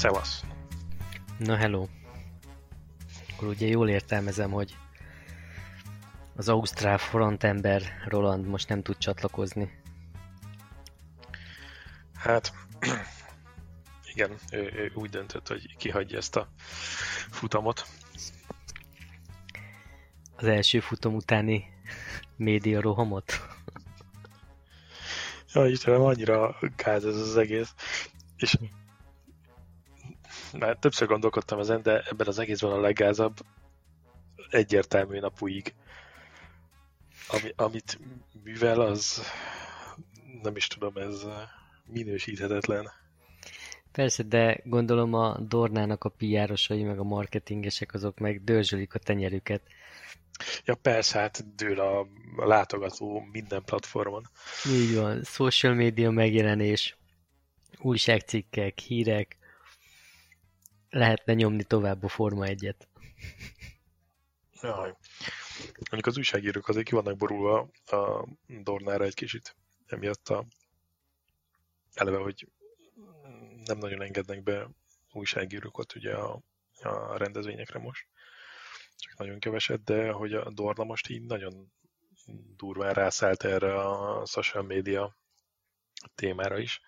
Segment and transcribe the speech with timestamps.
[0.00, 0.44] Szevasz!
[1.38, 1.86] Na, hello!
[3.32, 4.76] Akkor ugye jól értelmezem, hogy
[6.36, 9.82] az Ausztrál frontember Roland most nem tud csatlakozni.
[12.14, 12.52] Hát,
[14.14, 16.48] igen, ő, ő úgy döntött, hogy kihagyja ezt a
[17.30, 17.86] futamot.
[20.36, 21.64] Az első futam utáni
[22.36, 23.32] média rohamot?
[25.52, 27.74] Ja, Istenem, annyira gáz ez az egész.
[28.36, 28.56] És
[30.58, 33.36] már többször gondolkodtam ezen, de ebben az egészben a leggázabb
[34.50, 35.74] egyértelmű napuig.
[37.28, 37.98] Ami, amit
[38.44, 39.22] művel, az
[40.42, 41.26] nem is tudom, ez
[41.86, 42.90] minősíthetetlen.
[43.92, 49.62] Persze, de gondolom a Dornának a piárosai, meg a marketingesek azok meg dörzsölik a tenyerüket.
[50.64, 52.00] Ja persze, hát dől a,
[52.36, 54.22] a látogató minden platformon.
[54.72, 56.96] Így van, social media megjelenés,
[57.78, 59.36] újságcikkek, hírek,
[60.90, 62.88] lehetne nyomni tovább a Forma egyet.
[64.62, 64.94] Jaj.
[65.74, 70.46] Mondjuk az újságírók azért ki vannak borulva a Dornára egy kicsit, emiatt a
[71.94, 72.48] eleve, hogy
[73.64, 74.68] nem nagyon engednek be
[75.12, 76.42] újságírókat ugye a,
[76.82, 78.06] a rendezvényekre most.
[78.96, 81.72] Csak nagyon keveset, de hogy a Dorna most így nagyon
[82.56, 85.16] durván rászállt erre a social media
[86.14, 86.80] témára is,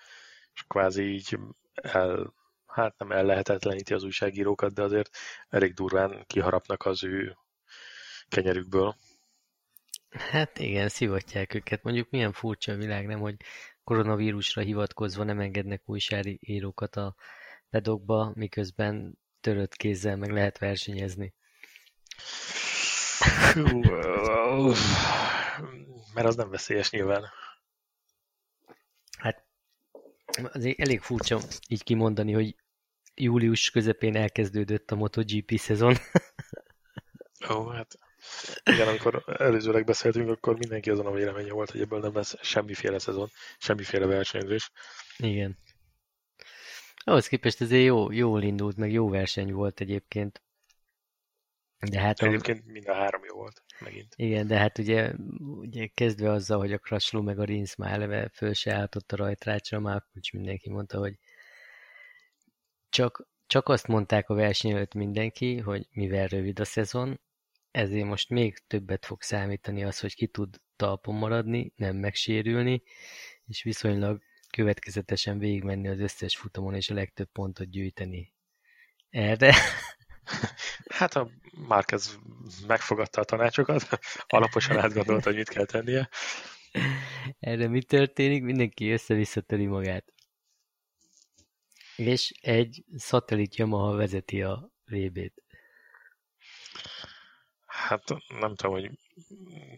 [0.54, 1.38] és kvázi így
[1.74, 2.34] el,
[2.72, 5.16] hát nem ellehetetleníti az újságírókat, de azért
[5.48, 7.36] elég durván kiharapnak az ő
[8.28, 8.96] kenyerükből.
[10.10, 11.82] Hát igen, szivatják őket.
[11.82, 13.36] Mondjuk milyen furcsa a világ, nem, hogy
[13.84, 17.14] koronavírusra hivatkozva nem engednek újságírókat a
[17.70, 21.34] pedokba, miközben törött kézzel meg lehet versenyezni.
[26.14, 27.24] Mert az nem veszélyes nyilván.
[29.18, 29.44] Hát
[30.52, 31.38] azért elég furcsa
[31.68, 32.56] így kimondani, hogy
[33.14, 35.96] július közepén elkezdődött a MotoGP szezon.
[37.54, 37.98] Ó, hát
[38.64, 42.98] igen, amikor előzőleg beszéltünk, akkor mindenki azon a véleménye volt, hogy ebből nem lesz semmiféle
[42.98, 43.28] szezon,
[43.58, 44.70] semmiféle versenyzés.
[45.16, 45.58] Igen.
[47.04, 50.42] Ahhoz képest azért jó, jól indult, meg jó verseny volt egyébként.
[51.90, 52.70] De hát egyébként a...
[52.70, 54.14] mind a három jó volt, megint.
[54.16, 58.28] Igen, de hát ugye, ugye kezdve azzal, hogy a Crashlow meg a Rinsz már eleve
[58.28, 61.18] föl se álltott a rajtrácsra, már úgy mindenki mondta, hogy
[62.92, 67.20] csak, csak azt mondták a verseny előtt mindenki, hogy mivel rövid a szezon,
[67.70, 72.82] ezért most még többet fog számítani az, hogy ki tud talpon maradni, nem megsérülni,
[73.46, 78.34] és viszonylag következetesen végigmenni az összes futamon, és a legtöbb pontot gyűjteni.
[79.10, 79.54] Erre...
[80.88, 81.30] Hát a
[81.68, 82.18] Márkez
[82.66, 83.88] megfogadta a tanácsokat,
[84.26, 86.08] alaposan átgondolta, hogy mit kell tennie.
[87.38, 88.42] Erre mi történik?
[88.42, 90.12] Mindenki össze-visszatöri magát.
[91.96, 95.42] És egy szatellit Yamaha vezeti a VB-t.
[97.66, 98.90] Hát nem tudom, hogy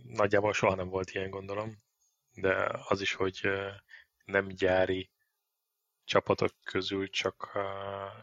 [0.02, 1.82] nagyjából soha nem volt ilyen gondolom,
[2.34, 3.40] de az is, hogy
[4.24, 5.10] nem gyári
[6.04, 7.58] csapatok közül csak,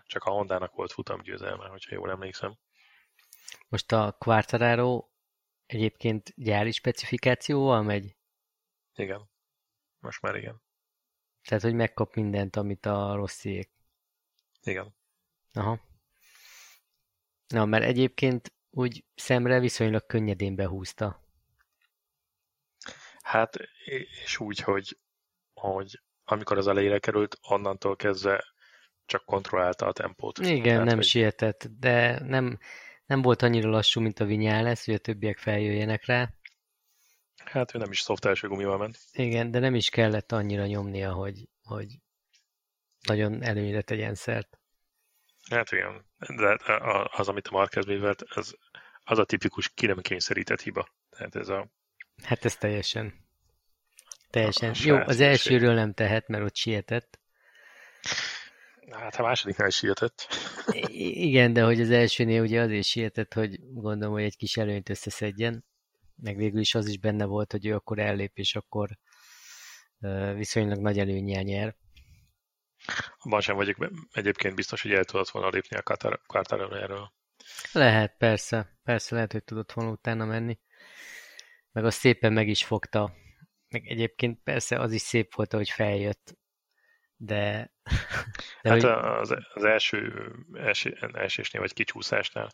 [0.06, 2.58] csak a Hondának volt futamgyőzelme, hogyha jól emlékszem.
[3.68, 5.08] Most a Quartararo
[5.66, 8.16] egyébként gyári specifikációval megy?
[8.96, 9.30] Igen.
[10.00, 10.62] Most már igen.
[11.42, 13.72] Tehát, hogy megkap mindent, amit a rossziék.
[14.64, 14.96] Igen.
[15.54, 15.80] Aha.
[17.48, 21.20] Na, mert egyébként úgy szemre viszonylag könnyedén behúzta.
[23.22, 23.56] Hát,
[24.24, 24.98] és úgy, hogy,
[25.54, 28.44] hogy amikor az elejére került, onnantól kezdve
[29.06, 30.38] csak kontrollálta a tempót.
[30.38, 31.06] Igen, hát, nem hogy...
[31.06, 32.58] sietett, de nem,
[33.06, 36.34] nem volt annyira lassú, mint a lesz, hogy a többiek feljöjjenek rá.
[37.46, 38.98] Hát ő nem is szoft első gumival ment.
[39.12, 42.00] Igen, de nem is kellett annyira nyomnia, hogy, hogy
[43.08, 44.60] nagyon előnyre tegyen szert.
[45.50, 46.06] Hát igen,
[46.36, 46.58] de
[47.04, 48.58] az, amit a Marquez művelt, az,
[49.04, 50.88] az a tipikus ki nem kényszerített hiba.
[51.10, 51.70] Tehát ez a...
[52.24, 53.14] Hát ez teljesen.
[54.30, 54.70] Teljesen.
[54.70, 57.20] A Jó, az elsőről nem tehet, mert ott sietett.
[58.92, 60.28] Hát a másodiknál is sietett.
[61.02, 65.66] Igen, de hogy az elsőnél ugye azért sietett, hogy gondolom, hogy egy kis előnyt összeszedjen.
[66.16, 68.90] Meg végül is az is benne volt, hogy ő akkor ellép, és akkor
[70.36, 71.76] viszonylag nagy előnyel nyer.
[73.18, 77.14] Abban sem vagyok egyébként biztos, hogy el tudott volna lépni a Quartararo-ról.
[77.72, 78.80] Lehet, persze.
[78.84, 80.60] Persze lehet, hogy tudott volna utána menni.
[81.72, 83.14] Meg az szépen meg is fogta.
[83.68, 86.38] Meg egyébként persze az is szép volt, hogy feljött.
[87.16, 87.72] De...
[88.62, 88.86] de hát hogy...
[88.86, 90.32] az, az első,
[91.14, 92.52] elsősnél vagy kicsúszásnál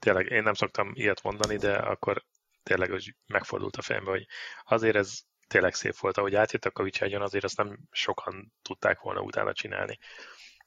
[0.00, 2.24] tényleg én nem szoktam ilyet mondani, de akkor
[2.62, 4.26] tényleg hogy megfordult a fejembe, hogy
[4.64, 9.20] azért ez tényleg szép volt, ahogy átjött a Kavicságyon, azért azt nem sokan tudták volna
[9.20, 9.98] utána csinálni.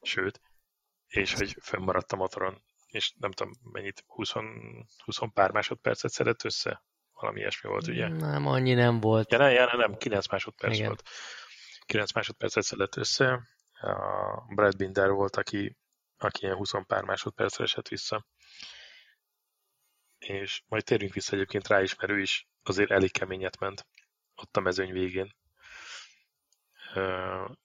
[0.01, 0.41] Sőt,
[1.07, 4.31] és hogy fönnmaradt a motoron, és nem tudom mennyit, 20,
[4.97, 6.83] 20 pár másodpercet szedett össze?
[7.13, 8.07] Valami ilyesmi volt, ugye?
[8.07, 9.31] Nem, annyi nem volt.
[9.31, 10.87] Ja, nem, ja, nem 9 másodperc Igen.
[10.87, 11.03] volt.
[11.85, 13.41] 9 másodpercet szedett össze.
[13.81, 15.77] A Brad Binder volt, aki,
[16.17, 18.25] aki ilyen 20 pár másodpercre esett vissza.
[20.17, 23.85] És majd térjünk vissza egyébként rá is, mert ő is azért elég keményet ment
[24.35, 25.35] ott a mezőny végén.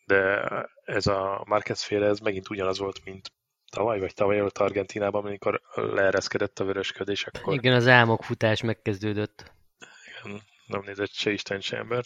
[0.06, 0.42] De
[0.84, 3.32] ez a Marquez féle, ez megint ugyanaz volt, mint
[3.70, 7.54] tavaly, vagy tavaly előtt Argentinában, amikor leereszkedett a vörösködés, akkor...
[7.54, 9.52] Igen, az álmok futás megkezdődött.
[10.06, 12.04] Igen, nem nézett se Isten, se ember.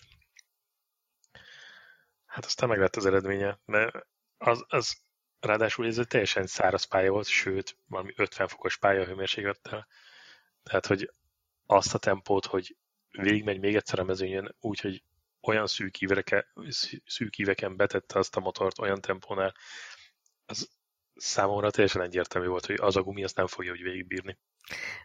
[2.26, 4.06] Hát aztán meg lett az eredménye, mert
[4.38, 5.02] az, az
[5.40, 9.86] ráadásul ez egy teljesen száraz pálya volt, sőt, valami 50 fokos hőmérséklettel.
[10.62, 11.10] Tehát, hogy
[11.66, 12.76] azt a tempót, hogy
[13.12, 15.02] végigmegy még egyszer a mezőnyön, úgyhogy
[15.40, 16.46] olyan szűk, íveke,
[17.06, 19.54] szűk íveken betette azt a motort olyan tempónál,
[20.46, 20.70] az
[21.14, 24.38] számomra teljesen egyértelmű volt, hogy az a gumi azt nem fogja úgy végigbírni.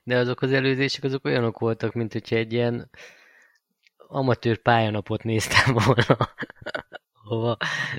[0.03, 2.89] De azok az előzések azok olyanok voltak, mint hogyha egy ilyen
[3.97, 6.33] amatőr pályanapot néztem volna,
[7.27, 7.57] hova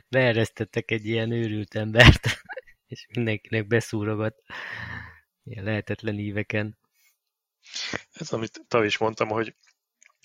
[0.09, 2.43] beeresztettek egy ilyen őrült embert,
[2.87, 4.43] és mindenkinek beszúrogat
[5.45, 6.79] ilyen lehetetlen íveken.
[8.13, 9.55] Ez, amit is mondtam, hogy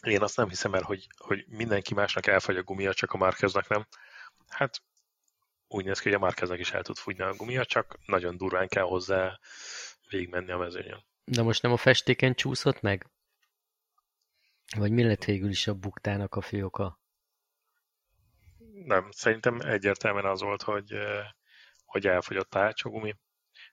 [0.04, 3.68] én azt nem hiszem el, hogy, hogy mindenki másnak elfagy a gumia, csak a Márkeznek
[3.68, 3.88] nem.
[4.48, 4.84] Hát
[5.68, 8.68] úgy néz ki, hogy a Márkeznek is el tud fújni a gumia, csak nagyon durván
[8.68, 9.40] kell hozzá
[10.10, 11.06] végigmenni a mezőnyön.
[11.24, 13.08] De most nem a festéken csúszott meg?
[14.78, 17.00] Vagy mi lett végül is a buktának a fő oka?
[18.74, 20.94] Nem, szerintem egyértelműen az volt, hogy,
[21.86, 23.16] hogy elfogyott a hátsó gumi,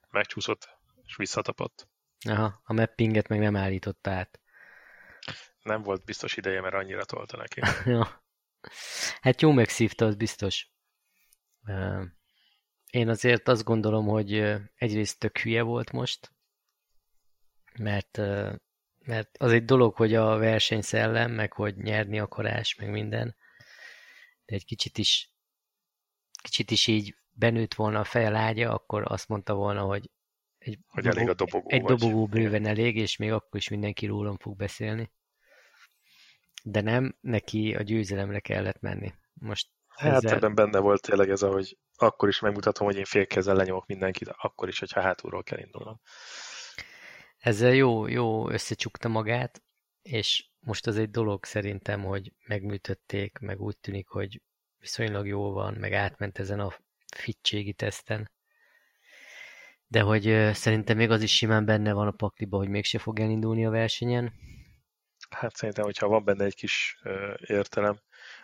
[0.09, 1.87] megcsúszott és visszatapott.
[2.29, 4.40] Aha, a mappinget meg nem állított át
[5.63, 7.61] nem volt biztos ideje, mert annyira tolta neki.
[7.91, 8.23] ja.
[9.21, 10.71] Hát jó megszívta, az biztos.
[12.89, 14.33] Én azért azt gondolom, hogy
[14.75, 16.33] egyrészt tök hülye volt most,
[17.79, 18.17] mert,
[18.99, 23.35] mert az egy dolog, hogy a versenyszellem, meg hogy nyerni akarás, meg minden,
[24.45, 25.31] de egy kicsit is
[26.41, 30.09] kicsit is így benőtt volna a feje lágya, akkor azt mondta volna, hogy
[30.57, 34.37] egy, hogy elég a dobogó, egy dobogó bőven elég, és még akkor is mindenki rólam
[34.37, 35.11] fog beszélni
[36.63, 39.13] de nem, neki a győzelemre kellett menni.
[39.33, 39.69] Most
[40.01, 40.35] Hát ezzel...
[40.35, 44.67] ebben benne volt tényleg ez, hogy akkor is megmutatom, hogy én félkezzel lenyomok mindenkit, akkor
[44.67, 45.99] is, hogyha hátulról kell indulnom.
[47.37, 49.63] Ezzel jó, jó összecsukta magát,
[50.01, 54.41] és most az egy dolog szerintem, hogy megműtötték, meg úgy tűnik, hogy
[54.77, 56.73] viszonylag jó van, meg átment ezen a
[57.15, 58.31] fitségi teszten.
[59.87, 63.65] De hogy szerintem még az is simán benne van a pakliba, hogy mégse fog elindulni
[63.65, 64.33] a versenyen,
[65.31, 67.01] Hát szerintem, hogyha van benne egy kis
[67.39, 67.99] értelem,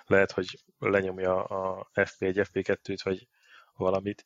[0.05, 3.27] lehet, hogy lenyomja a FP1, FP2-t, vagy
[3.73, 4.23] valamit.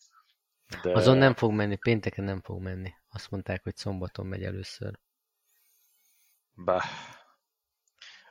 [0.83, 0.91] De...
[0.91, 2.93] Azon nem fog menni, pénteken nem fog menni.
[3.09, 4.99] Azt mondták, hogy szombaton megy először.
[6.51, 6.81] Bá.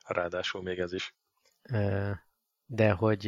[0.07, 1.15] Ráadásul még ez is.
[2.67, 3.21] De hogy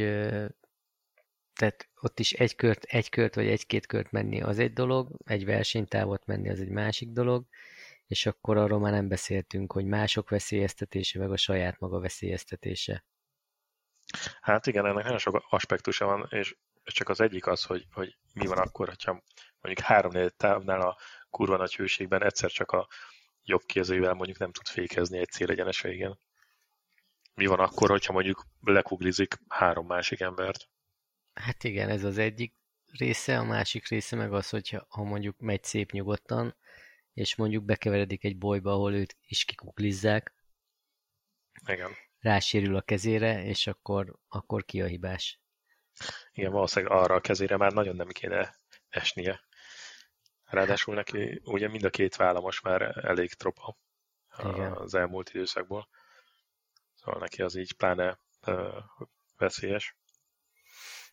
[1.52, 5.44] tehát ott is egy kört, egy kört vagy egy-két kört menni az egy dolog, egy
[5.44, 7.46] versenytávot menni az egy másik dolog,
[8.06, 13.04] és akkor arról már nem beszéltünk, hogy mások veszélyeztetése, meg a saját maga veszélyeztetése.
[14.40, 18.46] Hát igen, ennek nagyon sok aspektusa van, és csak az egyik az, hogy, hogy mi
[18.46, 19.22] van akkor, hogyha
[19.60, 20.98] mondjuk három távnál a
[21.30, 22.88] kurva nagy hőségben egyszer csak a
[23.44, 26.18] jobb kézővel mondjuk nem tud fékezni egy célegyenes végén.
[27.34, 30.68] Mi van akkor, hogyha mondjuk lekuglizik három másik embert?
[31.34, 32.54] Hát igen, ez az egyik
[32.98, 36.56] része, a másik része meg az, hogy ha mondjuk megy szép nyugodtan,
[37.12, 40.34] és mondjuk bekeveredik egy bolyba, ahol őt is kikuklizzák.
[41.66, 41.90] Igen.
[42.18, 45.40] Rásérül a kezére, és akkor, akkor ki a hibás.
[46.32, 48.54] Igen, valószínűleg arra a kezére már nagyon nem kéne
[48.88, 49.40] esnie.
[50.44, 53.76] Ráadásul neki ugye mind a két válla most már elég tropa
[54.38, 54.72] Igen.
[54.72, 55.88] az elmúlt időszakból.
[56.94, 58.82] Szóval neki az így pláne uh,
[59.36, 59.96] veszélyes.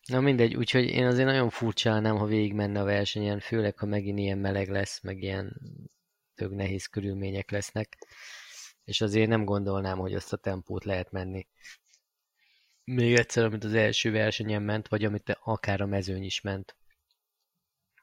[0.06, 4.18] Na mindegy, úgyhogy én azért nagyon furcsálnám, ha végig menne a versenyen, főleg, ha megint
[4.18, 5.60] ilyen meleg lesz, meg ilyen
[6.34, 7.98] tök nehéz körülmények lesznek,
[8.84, 11.48] és azért nem gondolnám, hogy azt a tempót lehet menni.
[12.84, 16.76] Még egyszer, amit az első versenyen ment, vagy amit akár a mezőny is ment.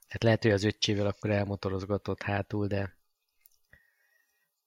[0.08, 2.98] Hát lehet, hogy az öccsével akkor elmotorozgatott hátul, de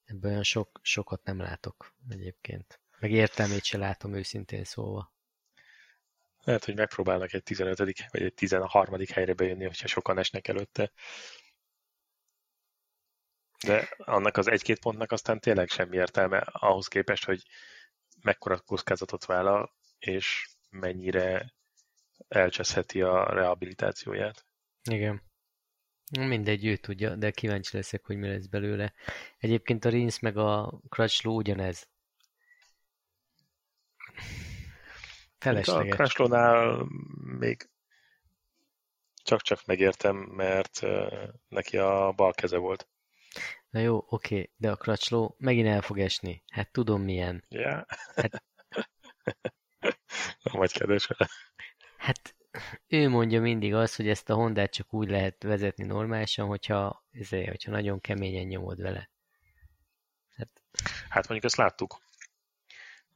[0.05, 2.81] ebből olyan sok, sokat nem látok egyébként.
[2.99, 5.13] Meg értelmét se látom őszintén szólva.
[6.45, 7.79] Lehet, hogy megpróbálnak egy 15.
[8.11, 8.95] vagy egy 13.
[9.13, 10.93] helyre bejönni, hogyha sokan esnek előtte.
[13.67, 17.43] De annak az egy-két pontnak aztán tényleg semmi értelme ahhoz képest, hogy
[18.21, 21.55] mekkora kockázatot vállal, és mennyire
[22.29, 24.47] elcseszheti a rehabilitációját.
[24.91, 25.23] Igen.
[26.19, 28.95] Mindegy, ő tudja, de kíváncsi leszek, hogy mi lesz belőle.
[29.39, 31.89] Egyébként a Rins meg a Crutchlow ugyanez.
[35.41, 35.93] Felesleges.
[35.93, 36.87] A Crutchlónál
[37.39, 37.71] még
[39.23, 40.81] csak-csak megértem, mert
[41.49, 42.89] neki a bal keze volt.
[43.71, 46.43] Na jó, oké, de a Crutchlow megint el fog esni.
[46.51, 47.45] Hát tudom milyen.
[47.49, 47.87] Ja.
[48.15, 48.45] Hát...
[50.43, 51.09] Nem vagy kedves.
[51.97, 52.37] Hát
[52.87, 57.49] ő mondja mindig azt, hogy ezt a Hondát csak úgy lehet vezetni normálisan, hogyha, ezért,
[57.49, 59.11] hogyha nagyon keményen nyomod vele.
[60.37, 60.49] Hát,
[61.09, 62.01] hát mondjuk ezt láttuk.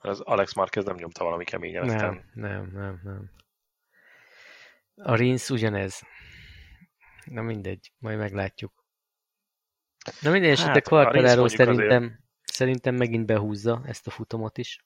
[0.05, 1.85] Az Alex Marquez nem nyomta valami keményen.
[1.85, 2.31] Nem, aztán...
[2.35, 3.31] nem, nem, nem.
[4.95, 6.03] A Rins ugyanez.
[7.25, 8.85] Na mindegy, majd meglátjuk.
[10.21, 12.21] Na minden esetre hát, Quartararo szerintem, azért...
[12.43, 14.85] szerintem megint behúzza ezt a futamot is.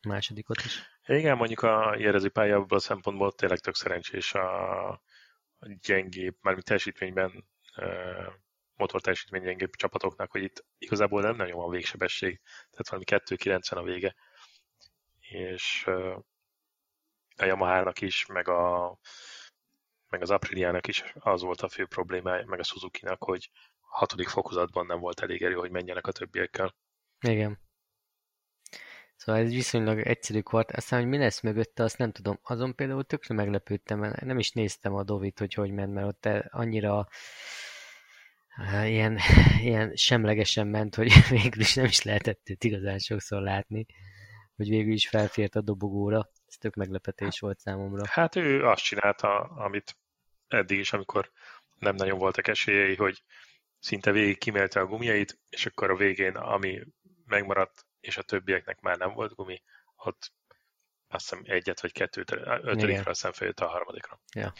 [0.00, 0.82] A másodikot is.
[1.06, 5.00] Igen, mondjuk a jelező pálya a szempontból tényleg tök szerencsés a, a
[5.80, 7.44] gyengébb, mármint teljesítményben
[8.76, 13.82] motor teljesítmény gyengébb csapatoknak, hogy itt igazából nem nagyon van végsebesség, tehát valami 2.90 a
[13.82, 14.14] vége.
[15.36, 15.86] És
[17.36, 18.98] a Yamaha-nak is, meg, a,
[20.08, 23.50] meg az Apriliának is az volt a fő problémája, meg a Suzuki-nak, hogy
[23.80, 26.74] hatodik fokozatban nem volt elég erő, hogy menjenek a többiekkel.
[27.20, 27.58] Igen.
[29.16, 30.70] Szóval ez viszonylag egyszerű kvart.
[30.70, 32.38] Aztán, hogy mi lesz mögötte, azt nem tudom.
[32.42, 36.26] Azon például tökre meglepődtem, mert nem is néztem a Dovit, hogy hogy ment, mert ott
[36.50, 37.08] annyira
[38.84, 39.18] ilyen,
[39.66, 43.86] ilyen semlegesen ment, hogy végül is nem is lehetett őt igazán sokszor látni,
[44.56, 46.30] hogy végül is felfért a dobogóra.
[46.46, 48.06] Ez tök meglepetés volt számomra.
[48.06, 49.96] Hát ő azt csinálta, amit
[50.48, 51.30] eddig is, amikor
[51.78, 53.22] nem nagyon voltak esélyei, hogy
[53.78, 56.82] szinte végig kimelte a gumjait, és akkor a végén, ami
[57.24, 59.62] megmaradt, és a többieknek már nem volt gumi,
[59.96, 60.32] ott
[61.08, 64.20] azt hiszem egyet vagy kettőt, ötödikre aztán feljött a harmadikra.
[64.34, 64.52] Ja.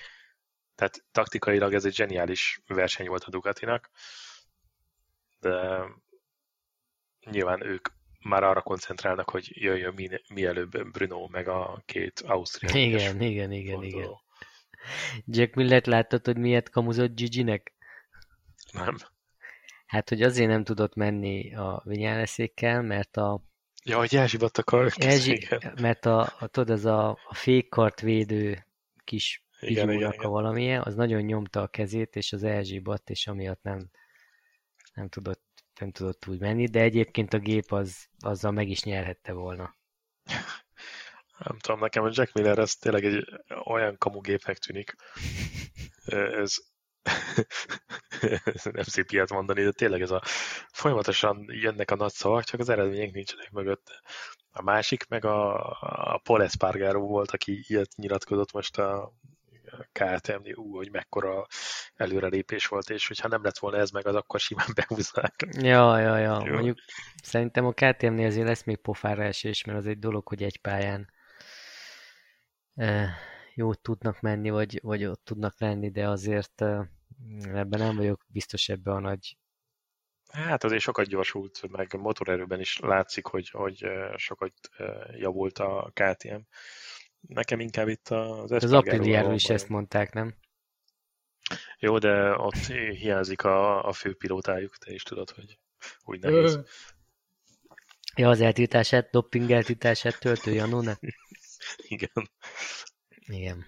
[0.75, 3.91] Tehát taktikailag ez egy zseniális verseny volt a Ducatinak,
[5.41, 5.83] de
[7.31, 7.88] nyilván ők
[8.28, 12.87] már arra koncentrálnak, hogy jöjjön mi, mielőbb Bruno meg a két Ausztriai.
[12.87, 13.99] Igen, igen, igen, forduló.
[13.99, 14.25] igen.
[15.25, 17.73] Jack Millett láttad, hogy miért kamuzott Gigi-nek?
[18.73, 18.97] Nem.
[19.87, 23.45] Hát, hogy azért nem tudott menni a vinyáleszékkel, mert a
[23.85, 24.92] Ja, hogy elzsibadt a kar.
[24.97, 25.49] Elzsi,
[25.80, 28.66] mert a, a, tudod, az a, a fékkart védő
[29.04, 30.25] kis igen, igen, igen.
[30.25, 33.90] a valamilyen, az nagyon nyomta a kezét, és az elzsibadt, és amiatt nem,
[34.95, 35.42] nem tudott,
[35.78, 39.76] nem tudott úgy menni, de egyébként a gép az, azzal meg is nyerhette volna.
[41.38, 43.25] Nem tudom, nekem a Jack Miller ez tényleg egy
[43.64, 44.95] olyan kamugépnek tűnik.
[46.06, 46.56] Ez,
[48.73, 50.23] nem szép ilyet mondani, de tényleg ez a
[50.73, 54.00] folyamatosan jönnek a nagy szavak, csak az eredmények nincsenek mögött.
[54.50, 59.12] A másik meg a, a Paul Espargaro volt, aki ilyet nyilatkozott most a
[60.54, 61.46] Ú, hogy mekkora
[61.94, 65.35] előrelépés volt, és hogyha nem lett volna ez meg, az akkor simán behúznák.
[65.50, 66.42] Ja, ja, ja.
[66.44, 66.52] Jó.
[66.52, 66.78] Mondjuk
[67.23, 71.11] szerintem a KTM-nél azért lesz még pofára esés, mert az egy dolog, hogy egy pályán
[73.54, 76.61] jót tudnak menni, vagy, vagy ott tudnak lenni, de azért
[77.40, 79.37] ebben nem vagyok biztos ebbe a nagy...
[80.32, 84.52] Hát azért sokat gyorsult, meg motorerőben is látszik, hogy, hogy sokat
[85.18, 86.40] javult a KTM.
[87.26, 90.35] Nekem inkább itt az Az Apriliáról is ezt mondták, nem?
[91.78, 92.66] Jó, de ott
[92.99, 95.59] hiányzik a, a főpilótájuk, te is tudod, hogy
[96.04, 96.61] úgy nehéz.
[98.16, 100.99] Ja, az eltiltását, dopping eltiltását töltő Janónak?
[101.88, 102.30] Igen.
[103.26, 103.64] Igen.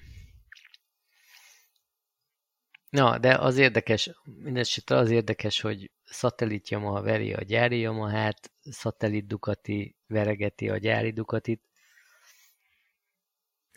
[2.91, 9.27] Na, de az érdekes, mindesetre az érdekes, hogy szatellit Yamaha veri a gyári Yamahát, szatellit
[9.27, 11.63] Ducati veregeti a gyári Ducatit.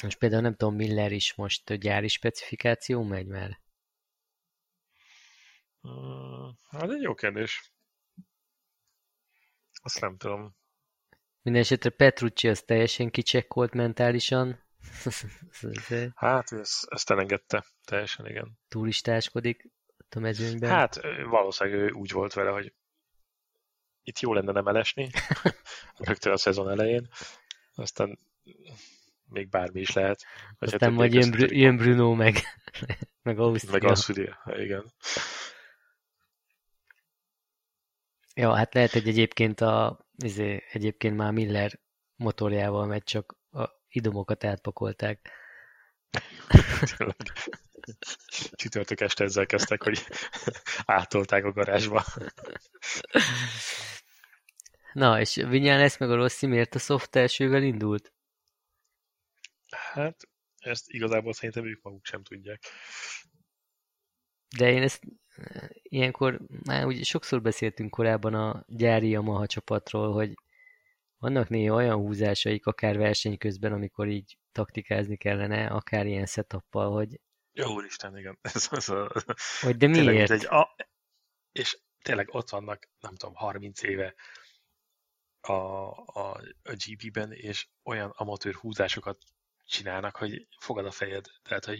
[0.02, 3.60] Most például nem tudom, Miller is most gyári specifikáció megy már?
[6.70, 7.72] Hát egy jó kérdés.
[9.84, 10.56] Azt nem tudom.
[11.42, 14.64] Mindenesetre Petrucci az teljesen kicsekkolt mentálisan,
[16.16, 18.60] hát, ezt, ezt elengedte, teljesen igen.
[18.68, 19.72] Túlistáskodik
[20.10, 20.70] a mezőnyben?
[20.70, 22.74] Hát, valószínűleg ő úgy volt vele, hogy
[24.04, 25.10] itt jó lenne nem elesni,
[25.98, 27.10] rögtön a szezon elején,
[27.76, 28.20] aztán
[29.32, 30.26] még bármi is lehet.
[30.58, 32.36] Vagy aztán hát majd jön, Br- jön Bruno meg,
[33.24, 33.72] meg Ausztria.
[33.72, 34.94] Meg Ausztria, igen.
[38.36, 41.80] Ja, hát lehet, hogy egyébként a, izé, egyébként már Miller
[42.16, 43.36] motorjával megy, csak
[43.90, 45.30] idomokat átpakolták.
[48.52, 50.06] Csütörtök este ezzel kezdtek, hogy
[50.86, 52.04] átolták a garázsba.
[54.94, 58.14] Na, és Vinyán lesz meg a Rossi miért a soft elsővel indult?
[59.76, 62.64] Hát, ezt igazából szerintem ők maguk sem tudják.
[64.58, 65.04] De én ezt
[65.82, 70.34] ilyenkor már úgy sokszor beszéltünk korábban a gyári Yamaha csapatról, hogy
[71.18, 77.20] vannak néha olyan húzásaik, akár verseny közben, amikor így taktikázni kellene, akár ilyen setuppal, hogy...
[77.52, 78.40] Jó, úristen, igen.
[78.54, 79.12] Ez, ez a...
[79.62, 80.32] Hogy de miért?
[80.32, 80.76] Egy, a...
[81.52, 84.16] És tényleg ott vannak, nem tudom, 30 éve
[85.42, 89.24] a, a, a GP-ben, és olyan amatőr húzásokat
[89.72, 91.26] csinálnak, hogy fogad a fejed.
[91.44, 91.80] Tehát, hogy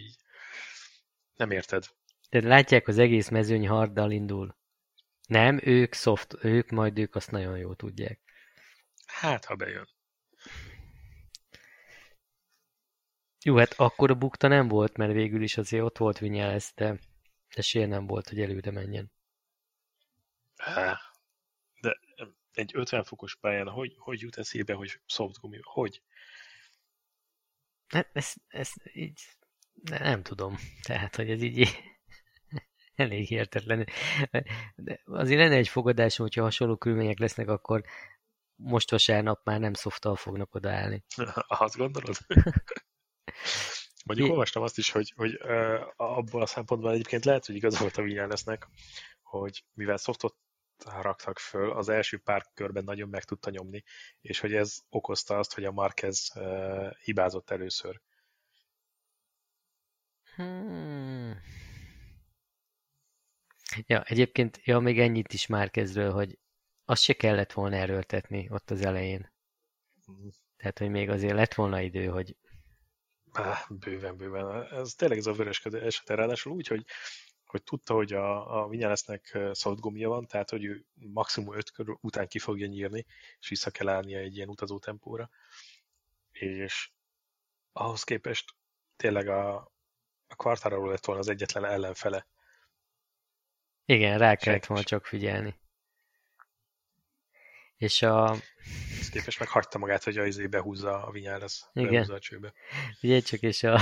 [1.34, 1.84] nem érted.
[2.30, 4.56] De látják, az egész mezőny harddal indul.
[5.26, 8.20] Nem, ők soft, ők majd ők azt nagyon jól tudják.
[9.06, 9.88] Hát, ha bejön.
[13.44, 16.98] Jó, hát akkor a bukta nem volt, mert végül is azért ott volt Vinyales, de
[17.48, 19.12] esély nem volt, hogy előre menjen.
[21.80, 21.98] De
[22.52, 25.58] egy 50 fokos pályán hogy, hogy jut eszébe, hogy soft gumi?
[25.62, 26.02] Hogy?
[27.92, 29.20] Hát ez, ez így
[29.84, 30.58] nem tudom.
[30.82, 31.68] Tehát, hogy ez így
[32.94, 33.86] elég értetlen.
[34.74, 37.82] De azért lenne egy fogadásom, hogyha hasonló körülmények lesznek, akkor
[38.54, 41.04] most vasárnap már nem szoftal fognak odaállni.
[41.46, 42.16] Azt gondolod?
[44.04, 45.40] Mondjuk olvastam azt is, hogy, hogy
[45.96, 48.68] abból a szempontból egyébként lehet, hogy igaz volt a lesznek,
[49.22, 50.36] hogy mivel szoftot
[50.84, 53.82] raktak föl, az első pár körben nagyon meg tudta nyomni,
[54.20, 58.00] és hogy ez okozta azt, hogy a Marquez uh, hibázott először.
[60.34, 61.40] Hmm.
[63.86, 66.38] Ja, egyébként, ja, még ennyit is már kezdről, hogy
[66.84, 69.32] azt se kellett volna erőltetni ott az elején.
[70.10, 70.28] Mm.
[70.56, 72.36] Tehát, hogy még azért lett volna idő, hogy...
[73.68, 74.72] Bőven, bőven.
[74.72, 76.84] Ez tényleg ez a vörösködő esete, ráadásul úgy, hogy,
[77.52, 81.96] hogy tudta, hogy a, a Vinyalesznek soft gumia van, tehát, hogy ő maximum öt kör
[82.00, 83.06] után ki fogja nyírni,
[83.40, 85.30] és vissza kell állnia egy ilyen utazó tempóra.
[86.30, 86.90] És
[87.72, 88.54] ahhoz képest
[88.96, 89.54] tényleg a,
[90.26, 92.26] a kvartáról lett volna az egyetlen ellenfele.
[93.84, 95.54] Igen, rá kellett volna csak figyelni.
[97.76, 98.36] És a...
[99.12, 102.52] Képest meg hagyta magát, hogy a izé behúzza a vinyálasz, behúzza a csőbe.
[103.02, 103.74] Ugye csak, és a,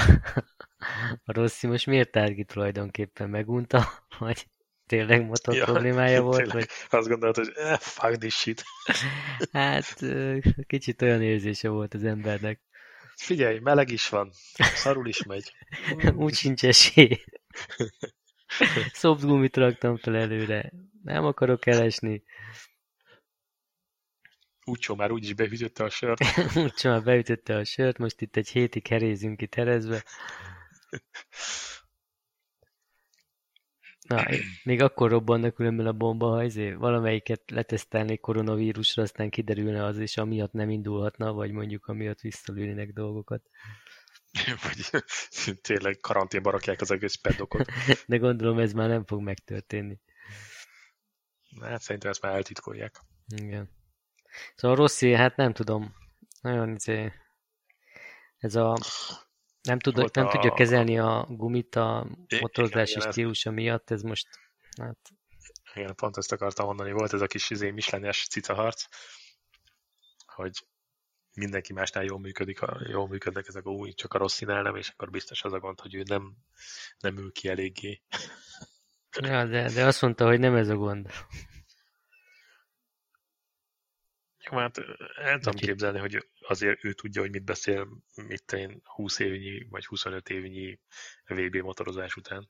[1.24, 3.88] a Rossi most miért tárgi tulajdonképpen megunta,
[4.18, 4.46] vagy
[4.86, 6.36] tényleg motor ja, problémája volt?
[6.36, 6.54] Tényleg.
[6.54, 6.68] Vagy...
[6.98, 8.62] Azt gondolt, hogy eh, fuck this shit.
[9.52, 10.04] Hát
[10.66, 12.60] kicsit olyan érzése volt az embernek.
[13.16, 14.30] Figyelj, meleg is van,
[14.74, 15.52] szarul is megy.
[16.14, 17.24] Úgy sincs esély.
[18.92, 20.72] Soft gumit raktam fel előre.
[21.02, 22.22] Nem akarok elesni.
[24.70, 26.20] Úgycsó már úgyis beütötte a sört.
[26.64, 30.04] Úgycsó már beütötte a sört, most itt egy hétig herézünk itt Herezbe.
[34.08, 34.26] Na,
[34.62, 40.16] még akkor robbannak különben a bomba, ha ezért valamelyiket letesztelnék koronavírusra, aztán kiderülne az is,
[40.16, 43.42] amiatt nem indulhatna, vagy mondjuk amiatt visszalőnének dolgokat.
[44.62, 45.02] Vagy
[45.68, 47.66] tényleg karanténba rakják az egész pedokot.
[48.06, 50.00] De gondolom ez már nem fog megtörténni.
[51.60, 53.00] Hát szerintem ezt már eltitkolják.
[53.36, 53.79] Igen.
[54.54, 55.94] Szóval Rossi, hát nem tudom.
[56.40, 57.12] Nagyon izé,
[58.38, 58.76] ez a
[59.62, 60.30] nem, tud, nem a...
[60.30, 62.06] tudja kezelni a gumit a
[62.40, 64.28] motorozási stílusa miatt, ez most
[64.78, 64.98] hát...
[65.74, 68.84] Igen, pont ezt akartam mondani, volt ez a kis izé mislenyes cicaharc,
[70.26, 70.52] hogy
[71.34, 75.10] mindenki másnál jól működik, jól működnek ezek a új, csak a Rosszinál nem, és akkor
[75.10, 76.36] biztos az a gond, hogy ő nem,
[76.98, 78.02] nem ül ki eléggé.
[79.20, 81.10] Ja, de, de azt mondta, hogy nem ez a gond.
[84.58, 84.78] Hát
[85.16, 89.86] el tudom képzelni, hogy azért ő tudja, hogy mit beszél, mit én 20 évnyi vagy
[89.86, 90.78] 25 évnyi
[91.26, 92.48] VB motorozás után.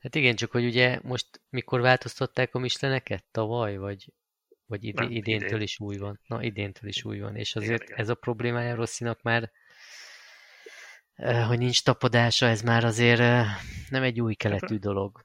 [0.00, 3.24] Hát igen, csak hogy ugye most mikor változtatták a misleneket?
[3.30, 4.12] Tavaly, vagy,
[4.66, 5.60] vagy id- Nem, idéntől idén.
[5.60, 6.20] is új van?
[6.26, 7.98] Na, idéntől is új van, és azért igen, igen.
[7.98, 9.52] ez a problémája Rosszinak már,
[11.46, 13.48] hogy nincs tapadása, ez már azért
[13.88, 15.24] nem egy új keletű dolog.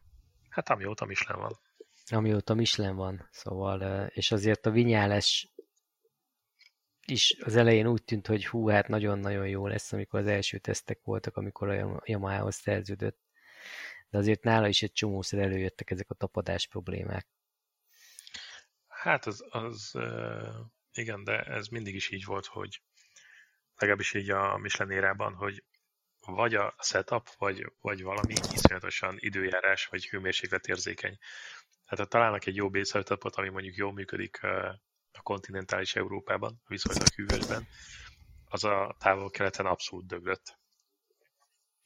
[0.49, 1.59] Hát amióta Michelin van
[2.15, 5.53] amióta Michelin van, szóval, és azért a vinyáles
[7.05, 10.99] is az elején úgy tűnt, hogy hú, hát nagyon-nagyon jó lesz, amikor az első tesztek
[11.03, 13.19] voltak, amikor a Yamaha-hoz szerződött.
[14.09, 17.27] De azért nála is egy csomószor előjöttek ezek a tapadás problémák.
[18.87, 19.91] Hát az, az
[20.93, 22.81] igen, de ez mindig is így volt, hogy
[23.75, 25.63] legalábbis így a Michelin érában, hogy
[26.25, 31.17] vagy a setup, vagy, vagy valami iszonyatosan időjárás, vagy hőmérsékletérzékeny.
[31.91, 34.43] Tehát ha találnak egy jó base ami mondjuk jól működik
[35.11, 37.67] a kontinentális Európában, viszonylag hűvösben,
[38.45, 40.59] az a távol-keleten abszolút döglött.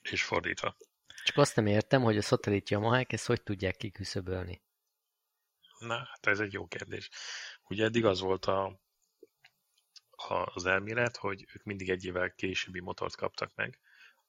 [0.02, 0.78] És fordítva.
[1.24, 4.62] Csak azt nem értem, hogy a szatellit Yamahák ezt hogy tudják kiküszöbölni.
[5.80, 7.10] Na, hát ez egy jó kérdés.
[7.63, 8.65] Ugye eddig az volt a,
[10.10, 13.80] a, az elmélet, hogy ők mindig egy évvel későbbi motort kaptak meg,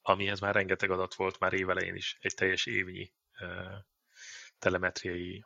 [0.03, 3.13] amihez már rengeteg adat volt már évelején is, egy teljes évnyi
[4.59, 5.45] telemetriai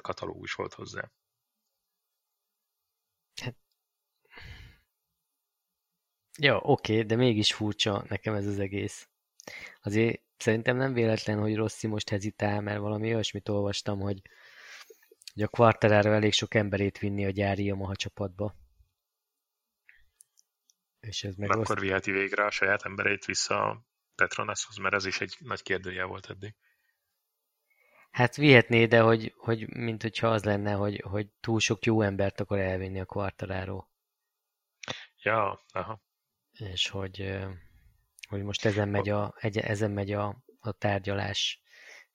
[0.00, 1.10] katalógus volt hozzá.
[3.42, 3.56] Hát...
[6.38, 9.08] Ja, oké, de mégis furcsa nekem ez az egész.
[9.80, 14.22] Azért szerintem nem véletlen, hogy Rossi most hezitál, mert valami olyasmit olvastam, hogy,
[15.32, 18.54] hogy a kvarterára elég sok emberét vinni a gyári Yamaha csapatba.
[21.00, 25.20] És ez meg Akkor viheti végre a saját embereit vissza a Petronashoz, mert ez is
[25.20, 26.54] egy nagy kérdője volt eddig.
[28.16, 32.40] Hát vihetné, de hogy, hogy mint hogyha az lenne, hogy, hogy túl sok jó embert
[32.40, 33.90] akar elvinni a kvartaráról.
[35.22, 36.00] Ja, aha.
[36.52, 37.38] És hogy,
[38.28, 41.60] hogy most ezen megy a, ezen megy a, a tárgyalás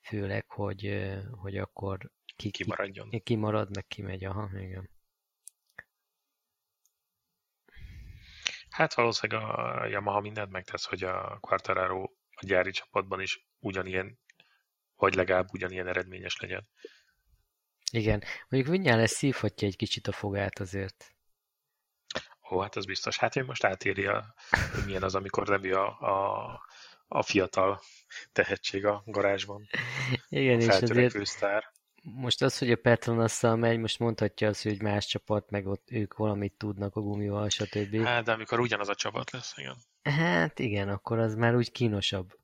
[0.02, 3.10] főleg, hogy, hogy akkor ki, ki maradjon.
[3.10, 4.90] Ki, ki marad, meg ki megy, aha, igen.
[8.70, 14.20] Hát valószínűleg a Yamaha mindent megtesz, hogy a Quartararo a gyári csapatban is ugyanilyen,
[15.02, 16.68] vagy legalább ugyanilyen eredményes legyen.
[17.92, 21.16] Igen, mondjuk Vinyales szívhatja egy kicsit a fogát azért.
[22.52, 23.18] Ó, hát az biztos.
[23.18, 24.34] Hát ő most átéri, a,
[24.74, 26.62] hogy milyen az, amikor nem a, a,
[27.08, 27.82] a fiatal
[28.32, 29.68] tehetség a garázsban.
[30.30, 31.72] Igen, a és azért sztár.
[32.02, 36.16] most az, hogy a Petronasszal megy, most mondhatja azt, hogy más csapat, meg ott ők
[36.16, 38.04] valamit tudnak a gumival, stb.
[38.04, 39.76] Hát, de amikor ugyanaz a csapat lesz, igen.
[40.04, 42.40] Hát igen, akkor az már úgy kínosabb.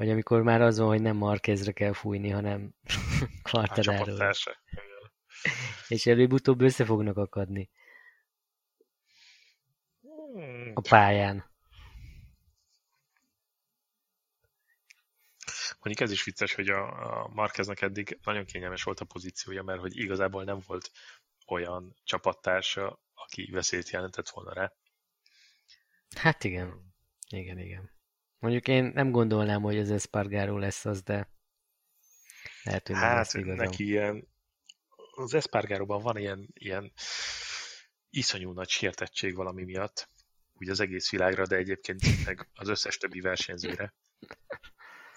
[0.00, 2.74] Vagy amikor már azon, hogy nem Marquezre kell fújni, hanem
[3.50, 4.32] Quartararóra.
[5.88, 7.70] És előbb-utóbb össze fognak akadni.
[10.00, 10.72] Hmm.
[10.74, 11.50] A pályán.
[15.78, 16.82] Mondjuk ez is vicces, hogy a,
[17.22, 20.90] a Marqueznek eddig nagyon kényelmes volt a pozíciója, mert hogy igazából nem volt
[21.46, 24.72] olyan csapattársa, aki veszélyt jelentett volna rá.
[26.16, 26.94] Hát igen.
[27.28, 27.98] Igen, igen.
[28.40, 31.30] Mondjuk én nem gondolnám, hogy az Espargaró lesz az, de
[32.62, 34.28] lehet, hogy hát, nem neki ilyen
[35.10, 36.92] az Espargaróban van ilyen, ilyen
[38.10, 40.08] iszonyú nagy sértettség valami miatt,
[40.52, 43.94] úgy az egész világra, de egyébként meg az összes többi versenyzőre.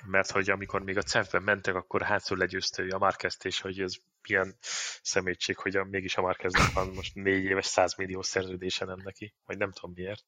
[0.05, 3.93] Mert hogy amikor még a cef mentek, akkor hátszul legyőzte a Márkezt, és hogy ez
[4.27, 4.57] milyen
[5.01, 9.33] szemétség, hogy a, mégis a Márkeznek van most négy éves 100 millió szerződése nem neki,
[9.45, 10.25] vagy nem tudom miért.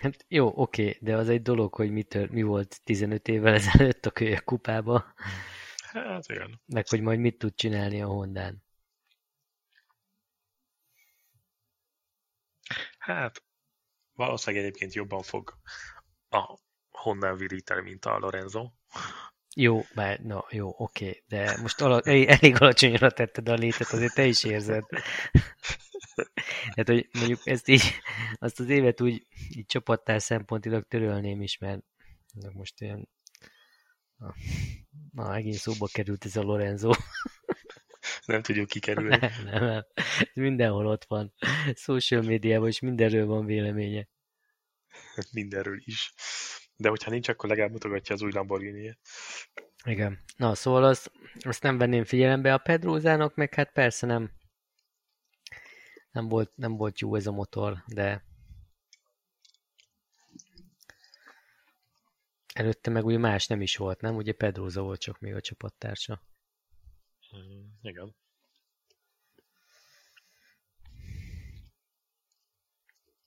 [0.00, 4.06] Hát jó, oké, de az egy dolog, hogy mi, tör, mi volt 15 évvel ezelőtt
[4.06, 5.14] a kölyök kupába.
[5.92, 6.60] Hát igen.
[6.66, 8.62] Meg hogy majd mit tud csinálni a Hondán.
[12.98, 13.42] Hát,
[14.12, 15.58] valószínűleg egyébként jobban fog
[16.28, 16.58] a
[16.90, 18.70] Hondán virítani, mint a Lorenzo.
[19.54, 24.24] Jó, már, na jó, oké, de most ala, elég alacsonyra tetted a létet, azért te
[24.24, 24.84] is érzed.
[26.74, 27.82] Tehát, hogy mondjuk ezt így,
[28.38, 29.26] azt az évet úgy
[29.56, 31.82] így csapattár szempontilag törölném is, mert
[32.52, 33.08] most olyan
[34.16, 34.34] na,
[35.12, 36.90] na, megint szóba került ez a Lorenzo.
[38.26, 39.16] Nem tudjuk kikerülni.
[39.16, 39.86] Nem, nem, nem.
[40.34, 41.34] Mindenhol ott van.
[41.74, 44.08] Social médiában is mindenről van véleménye.
[45.32, 46.14] Mindenről is.
[46.76, 48.98] De hogyha nincs, akkor legalább mutogatja az új lamborghini -je.
[49.84, 50.24] Igen.
[50.36, 54.30] Na, szóval azt, azt nem venném figyelembe a Pedrózának, meg hát persze nem,
[56.18, 58.24] nem volt, nem volt jó ez a motor, de
[62.54, 64.16] előtte meg ugye más nem is volt, nem?
[64.16, 66.22] Ugye Pedróza volt csak még a csapattársa.
[67.36, 68.16] Mm, igen.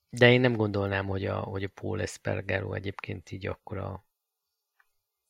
[0.10, 4.06] De én nem gondolnám, hogy a, hogy a Paul Espargaro egyébként így akkora,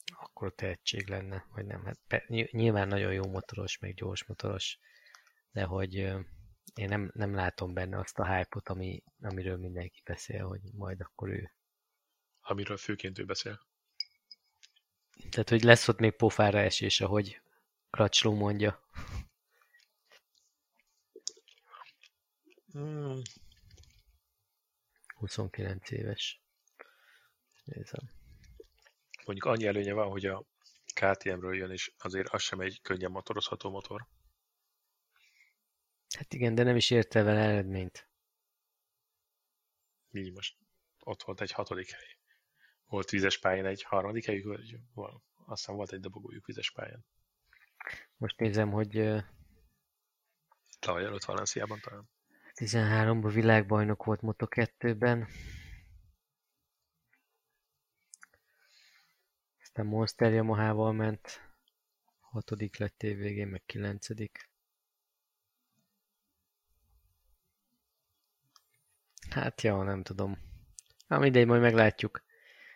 [0.06, 1.86] akkora tehetség lenne, vagy nem.
[1.86, 4.80] Hát nyilván nagyon jó motoros, meg gyors motoros,
[5.52, 6.16] de hogy
[6.74, 11.30] én nem, nem látom benne azt a hype ami, amiről mindenki beszél, hogy majd akkor
[11.30, 11.54] ő.
[12.42, 13.60] Amiről főként ő beszél.
[15.30, 17.42] Tehát, hogy lesz ott még pofára esés, ahogy
[17.90, 18.84] Kracsló mondja.
[22.72, 23.22] Hmm.
[25.16, 26.42] 29 éves.
[27.64, 28.12] Nézem.
[29.26, 30.46] Mondjuk annyi előnye van, hogy a
[30.94, 34.08] KTM-ről jön, és azért az sem egy könnyen motorozható motor.
[36.22, 38.08] Hát igen, de nem is érte vele eredményt.
[40.10, 40.58] Mi most?
[41.00, 42.18] Ott volt egy hatodik hely.
[42.86, 44.80] Volt vizes pályán egy harmadik helyük, vagy
[45.46, 47.06] aztán volt egy dobogójuk vizes pályán.
[48.18, 48.92] Most nézem, hogy...
[50.80, 52.10] Tavaly előtt Valenciában talán.
[52.54, 55.28] 13-ban világbajnok volt Moto2-ben.
[59.62, 61.54] Aztán Monster Yamaha-val ment.
[62.20, 64.51] Hatodik lett évvégén, meg kilencedik.
[69.32, 70.38] Hát ja, nem tudom.
[71.08, 72.24] Na mindegy, majd meglátjuk.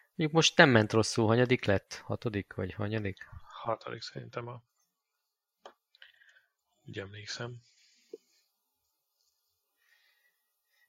[0.07, 1.93] Mondjuk most nem ment rosszul, hanyadik lett?
[1.93, 3.29] Hatodik vagy hanyadik?
[3.63, 4.63] Hatodik szerintem a...
[6.85, 7.61] Úgy emlékszem.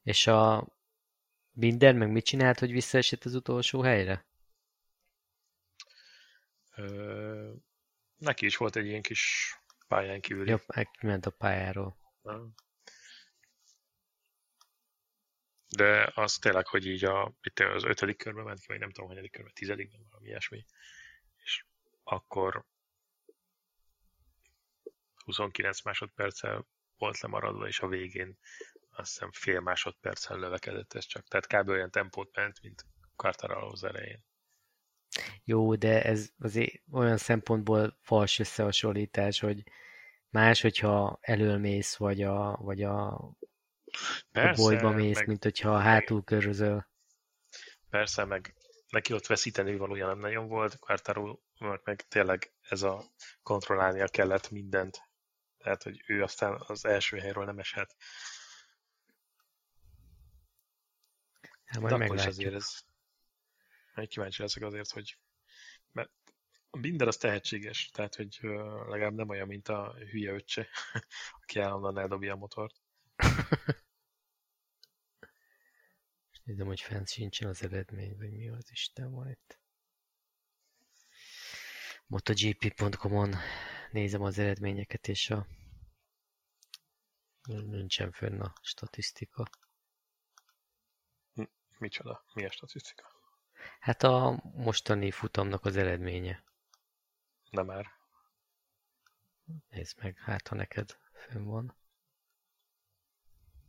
[0.02, 0.68] És a
[1.50, 4.26] Binder meg mit csinált, hogy visszaesett az utolsó helyre?
[6.74, 7.52] Ö,
[8.16, 9.55] neki is volt egy ilyen kis
[9.88, 10.50] pályán kívüli.
[10.50, 10.62] Jobb,
[11.00, 11.96] ment a pályáról.
[15.68, 19.09] De az tényleg, hogy így a, itt az ötödik körben ment ki, vagy nem tudom,
[19.09, 20.64] hanyadik körben, tizedikben, valami ilyesmi.
[21.37, 21.64] És
[22.02, 22.64] akkor
[25.24, 28.38] 29 másodperccel volt lemaradva, és a végén
[28.90, 31.29] azt hiszem fél másodperccel lövekedett ez csak.
[31.29, 31.68] Tehát kb.
[31.68, 34.24] olyan tempót ment, mint Quartararo az elején.
[35.44, 39.62] Jó, de ez azért olyan szempontból fals összehasonlítás, hogy
[40.29, 43.31] más, hogyha elölmész, vagy a, vagy a,
[44.32, 46.88] Persze, a bolyba mész, meg, mint hogyha hátul körözöl.
[47.90, 48.54] Persze, meg
[48.88, 51.38] neki ott veszíteni valójában nem nagyon volt, Quartaro
[51.85, 53.04] meg tényleg ez a
[53.42, 55.02] kontrollálnia kellett mindent.
[55.59, 57.96] Tehát, hogy ő aztán az első helyről nem eshet.
[61.64, 62.85] Hát majd De akkor is azért ez...
[63.94, 65.18] Majd kíváncsi leszek azért, hogy
[65.92, 66.11] mert
[66.70, 68.38] a Binder az tehetséges, tehát hogy
[68.88, 70.68] legalább nem olyan, mint a hülye öccse,
[71.42, 72.74] aki állandóan eldobja a motort.
[76.46, 79.59] Nézem, hogy fent sincsen az eredmény, vagy mi az Isten van itt.
[82.06, 83.35] MotoGP.com-on
[83.90, 85.46] nézem az eredményeket, és a
[87.42, 89.48] nincsen fönn a statisztika.
[91.78, 92.24] Micsoda?
[92.35, 93.11] Mi a statisztika?
[93.80, 96.44] Hát a mostani futamnak az eredménye.
[97.50, 97.87] Nem már.
[99.68, 101.76] Nézd meg, hát ha neked fönn van.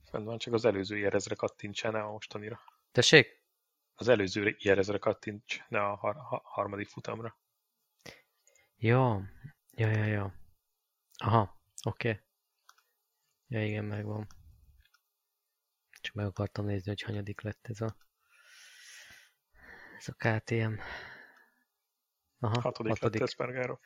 [0.09, 2.59] Fönn van, csak az előző jelezre kattints ne a mostanira.
[2.91, 3.41] Tessék?
[3.95, 7.37] Az előző jelezre kattints ne a har- ha- harmadik futamra.
[8.75, 9.29] Ja,
[9.71, 10.33] ja, ja, ja.
[11.17, 12.09] Aha, oké.
[12.09, 12.21] Okay.
[13.47, 14.27] Ja, igen, megvan.
[16.01, 17.97] Csak meg akartam nézni, hogy hanyadik lett ez a
[19.97, 20.73] ez a KTM.
[22.39, 23.21] Aha, hatodik, hatodik.
[23.37, 23.79] lett.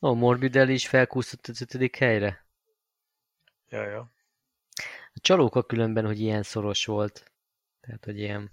[0.00, 2.46] Ó, Morbidelli is felkúszott az ötödik helyre?
[3.68, 4.16] Ja, ja.
[5.18, 7.32] A csalóka különben, hogy ilyen szoros volt.
[7.80, 8.52] Tehát, hogy ilyen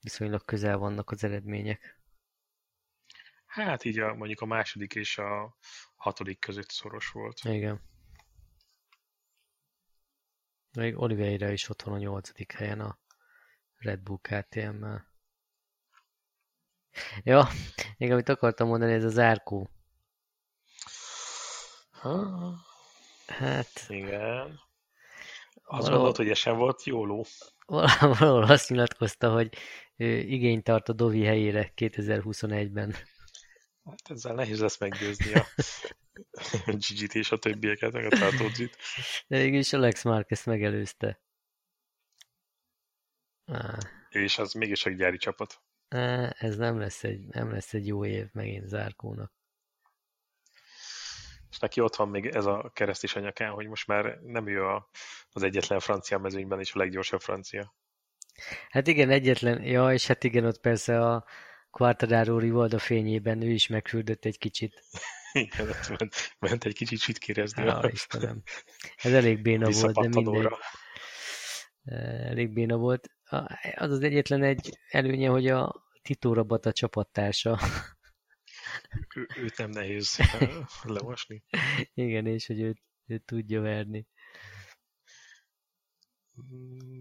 [0.00, 2.00] viszonylag közel vannak az eredmények.
[3.46, 5.56] Hát így a, mondjuk a második és a
[5.96, 7.40] hatodik között szoros volt.
[7.44, 7.80] Igen.
[10.72, 12.98] Még Oliveira is ott van a nyolcadik helyen a
[13.76, 15.12] Red Bull KTM-mel.
[17.22, 17.48] Ja,
[17.96, 19.70] még amit akartam mondani, ez az árkó.
[23.26, 23.84] Hát...
[23.88, 24.66] Igen.
[25.70, 27.24] Azt valahol, gondolod, hogy ez sem volt jó ló.
[27.66, 29.56] Valahol azt nyilatkozta, hogy
[29.96, 32.94] igényt tart a Dovi helyére 2021-ben.
[33.84, 35.46] Hát ezzel nehéz lesz meggyőzni a
[36.88, 38.76] Gigi-t és a többieket, meg a Tartódzit.
[39.26, 41.20] De mégis Alex Marquez megelőzte.
[43.44, 43.78] Ah.
[44.08, 45.62] És az mégis egy gyári csapat.
[46.38, 49.37] Ez nem lesz egy, nem lesz egy jó év megint Zárkónak.
[51.58, 54.64] És neki ott van még ez a kereszt is anyakán, hogy most már nem ő
[54.64, 54.88] a,
[55.30, 57.74] az egyetlen francia mezőnyben és a leggyorsabb francia.
[58.68, 61.24] Hát igen, egyetlen, ja, és hát igen, ott persze a
[61.70, 64.82] Quartararo Rivalda fényében ő is megfürdött egy kicsit.
[65.32, 67.64] Igen, ott ment, ment egy kicsit sit kérezni.
[67.64, 68.42] Ja, Istenem.
[68.96, 70.52] Ez elég béna volt, de mindegy.
[72.24, 73.10] Elég béna volt
[73.74, 77.58] az az egyetlen egy előnye, hogy a Tito Rabat a csapattársa.
[79.16, 80.16] Ő, őt nem nehéz
[80.82, 81.44] leolvasni.
[81.94, 84.06] Igen, és hogy őt, őt tudja verni.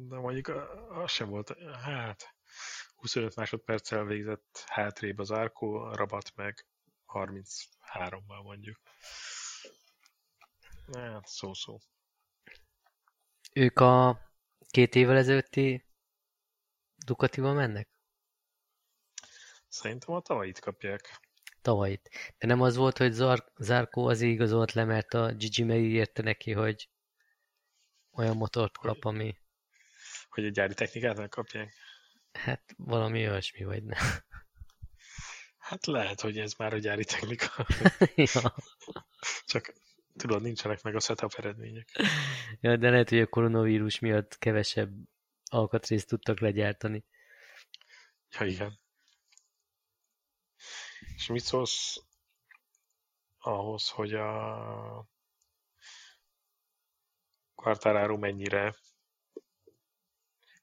[0.07, 0.47] De mondjuk
[0.89, 2.35] az sem volt, hát
[2.95, 6.67] 25 másodperccel végzett hátrébb az Árkó, a Rabat meg
[7.07, 8.79] 33-mal mondjuk.
[10.93, 11.79] Hát szó-szó.
[13.53, 14.21] Ők a
[14.69, 15.85] két évvel ezelőtti
[17.05, 17.89] Ducatival mennek?
[19.67, 21.26] Szerintem a tavait kapják.
[21.67, 22.10] Tavait.
[22.38, 26.51] De nem az volt, hogy Zar- Zárkó az igazolt le, mert a Gigi megígérte neki,
[26.51, 26.89] hogy
[28.12, 29.38] olyan motort kap, ami...
[30.30, 31.73] Hogy egy gyári technikát megkapják?
[32.32, 33.97] Hát valami olyasmi, vagy ne.
[35.58, 37.65] Hát lehet, hogy ez már a gyári technika.
[38.34, 38.56] ja.
[39.45, 39.73] Csak
[40.15, 41.89] tudod, nincsenek meg a setup eredmények.
[42.60, 44.91] Ja, de lehet, hogy a koronavírus miatt kevesebb
[45.51, 47.06] alkatrészt tudtak legyártani.
[48.39, 48.80] Ja, igen.
[51.17, 52.03] És mit szólsz
[53.39, 55.08] ahhoz, hogy a
[57.56, 58.75] Quartararo mennyire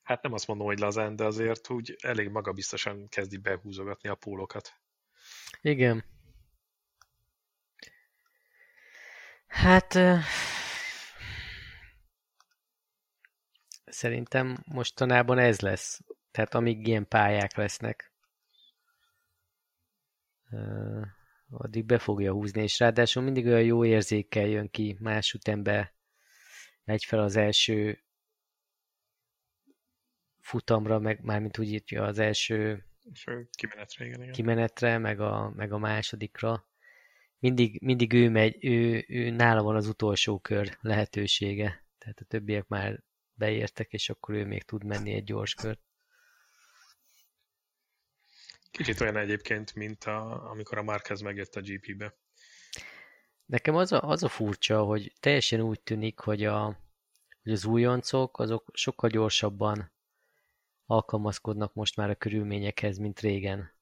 [0.03, 4.81] Hát nem azt mondom, hogy lazán, de azért úgy elég magabiztosan kezdi behúzogatni a pólokat.
[5.61, 6.05] Igen.
[9.47, 9.99] Hát
[13.85, 16.01] szerintem mostanában ez lesz.
[16.31, 18.14] Tehát amíg ilyen pályák lesznek,
[21.51, 25.95] addig be fogja húzni, és ráadásul mindig olyan jó érzékkel jön ki más után be
[26.85, 28.05] megy fel az első
[30.41, 32.85] futamra, meg mármint úgy írja az első
[33.51, 34.33] kimenetre, igen, igen.
[34.33, 36.69] kimenetre meg, a, meg a másodikra.
[37.39, 41.87] Mindig, mindig ő megy, ő, ő nála van az utolsó kör lehetősége.
[41.99, 45.81] Tehát a többiek már beértek, és akkor ő még tud menni egy gyors kört.
[48.77, 52.17] Kicsit olyan egyébként, mint a, amikor a Márquez megjött a GP-be.
[53.45, 56.65] Nekem az a, az a furcsa, hogy teljesen úgy tűnik, hogy, a,
[57.43, 59.93] hogy az újoncok azok sokkal gyorsabban
[60.87, 63.73] alkalmazkodnak most már a körülményekhez, mint régen.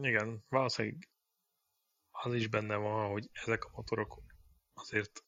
[0.00, 1.08] Igen, valószínűleg
[2.10, 4.22] az is benne van, hogy ezek a motorok
[4.72, 5.24] azért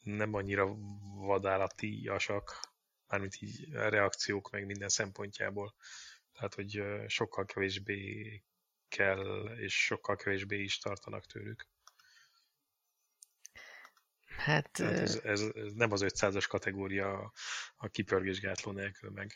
[0.00, 0.76] nem annyira
[1.14, 2.72] vadállatiasak,
[3.06, 5.74] mármint így reakciók meg minden szempontjából.
[6.34, 8.42] Tehát, hogy sokkal kevésbé
[8.88, 11.66] kell, és sokkal kevésbé is tartanak tőlük.
[14.36, 14.80] Hát...
[14.80, 17.32] ez, ez, ez nem az 500-as kategória
[17.76, 19.32] a kipörgésgátló nélkül meg.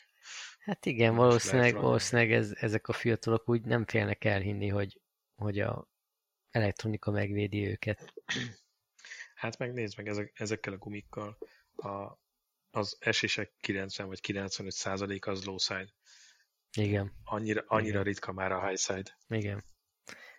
[0.59, 5.01] Hát igen, valószínűleg, valószínűleg ez, ezek a fiatalok úgy nem félnek elhinni, hogy,
[5.35, 5.87] hogy a
[6.49, 8.13] elektronika megvédi őket.
[9.35, 11.37] Hát megnézd meg ezek, ezekkel a gumikkal.
[11.75, 12.19] A,
[12.71, 15.89] az esések 90 vagy 95 százalék az low side.
[16.77, 17.13] Igen.
[17.23, 18.03] Annyira, annyira Igen.
[18.03, 19.17] ritka már a high side.
[19.27, 19.63] Igen.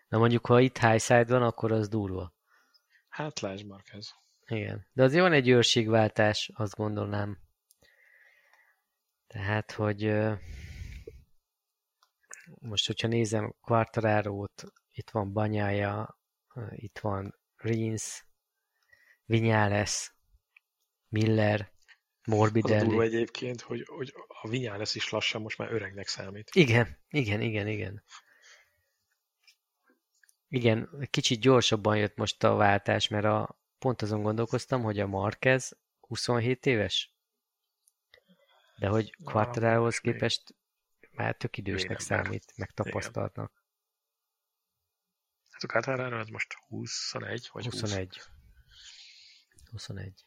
[0.08, 2.34] Na mondjuk, ha itt high side van, akkor az durva.
[3.08, 4.10] Hát lásd ez.
[4.46, 4.86] Igen.
[4.92, 7.38] De azért van egy őrségváltás, azt gondolnám.
[9.26, 10.12] Tehát, hogy
[12.60, 16.18] most, hogyha nézem Quartararo-t, itt van Banyája,
[16.70, 18.24] itt van Rins,
[19.24, 20.14] Vinyales,
[21.08, 21.72] Miller,
[22.30, 22.76] Morbidelli.
[22.76, 26.50] Az a durva egyébként, hogy, hogy a Vinyales is lassan most már öregnek számít.
[26.52, 28.02] Igen, igen, igen, igen.
[30.48, 35.78] Igen, kicsit gyorsabban jött most a váltás, mert a, pont azon gondolkoztam, hogy a Marquez
[36.00, 37.14] 27 éves,
[38.78, 40.54] de hogy Quartararohoz képest
[41.10, 43.64] már tök idősnek számít, meg tapasztaltnak.
[45.50, 48.16] Hát a Quartararo az most 21 vagy 21.
[48.16, 48.28] 20?
[49.70, 50.24] 21.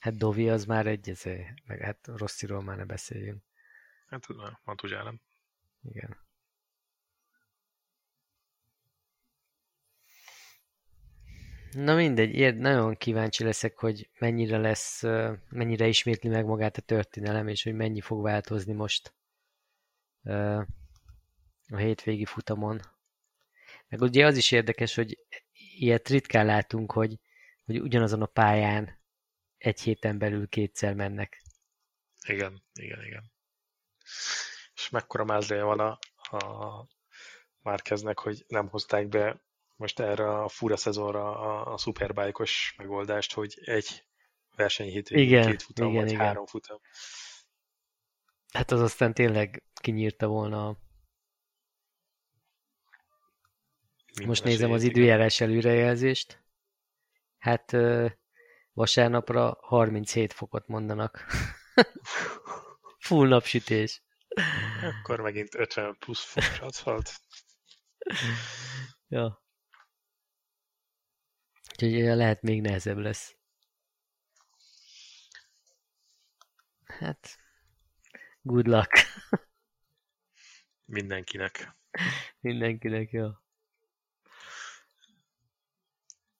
[0.00, 3.42] Hát Dovi az már egy, ezé, meg hát Rossziról már ne beszéljünk.
[4.06, 4.26] Hát
[4.64, 5.20] Matuzsálem.
[5.82, 6.16] Igen.
[11.70, 15.02] Na mindegy, ér, nagyon kíváncsi leszek, hogy mennyire lesz,
[15.48, 19.14] mennyire ismétli meg magát a történelem, és hogy mennyi fog változni most
[21.68, 22.80] a hétvégi futamon.
[23.88, 25.18] Meg ugye az is érdekes, hogy
[25.78, 27.18] ilyet ritkán látunk, hogy,
[27.64, 28.99] hogy ugyanazon a pályán
[29.60, 31.42] egy héten belül kétszer mennek.
[32.26, 33.32] Igen, igen, igen.
[34.74, 35.98] És mekkora mázléje van a,
[36.36, 36.86] a
[37.62, 39.42] Márkeznek, hogy nem hozták be
[39.76, 44.06] most erre a fura szezonra a, a szuperbájkos megoldást, hogy egy
[44.56, 46.24] verseny két futam, igen, vagy igen.
[46.24, 46.80] három futam.
[48.52, 50.78] Hát az aztán tényleg kinyírta volna a...
[54.26, 56.42] Most nézem az időjárás előrejelzést.
[57.38, 57.76] Hát
[58.80, 61.26] vasárnapra 37 fokot mondanak.
[63.06, 64.02] Full napsütés.
[64.82, 67.20] Akkor megint 50 plusz fokos aszfalt.
[69.08, 69.42] ja.
[71.70, 73.36] Úgyhogy lehet még nehezebb lesz.
[76.84, 77.38] Hát,
[78.42, 78.92] good luck.
[80.84, 81.76] Mindenkinek.
[82.40, 83.28] Mindenkinek, jó.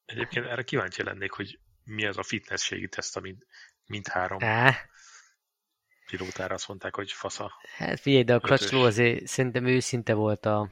[0.04, 1.60] Egyébként erre kíváncsi lennék, hogy
[1.90, 3.46] mi az a fitnességi teszt, amit
[3.86, 4.76] mindhárom Á.
[6.06, 7.52] pilótára azt mondták, hogy fasza.
[7.76, 10.70] Hát figyelj, de a Kracsló azért szerintem őszinte volt a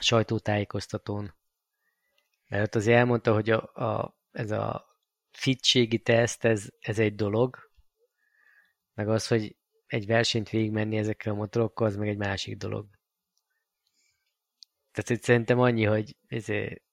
[0.00, 1.34] sajtótájékoztatón.
[2.48, 4.96] Mert azért elmondta, hogy a, a, ez a
[5.30, 7.70] fitségi teszt, ez, ez egy dolog,
[8.94, 12.86] meg az, hogy egy versenyt végigmenni ezekkel a motorokkal, az meg egy másik dolog.
[14.92, 16.83] Tehát hogy szerintem annyi, hogy ezért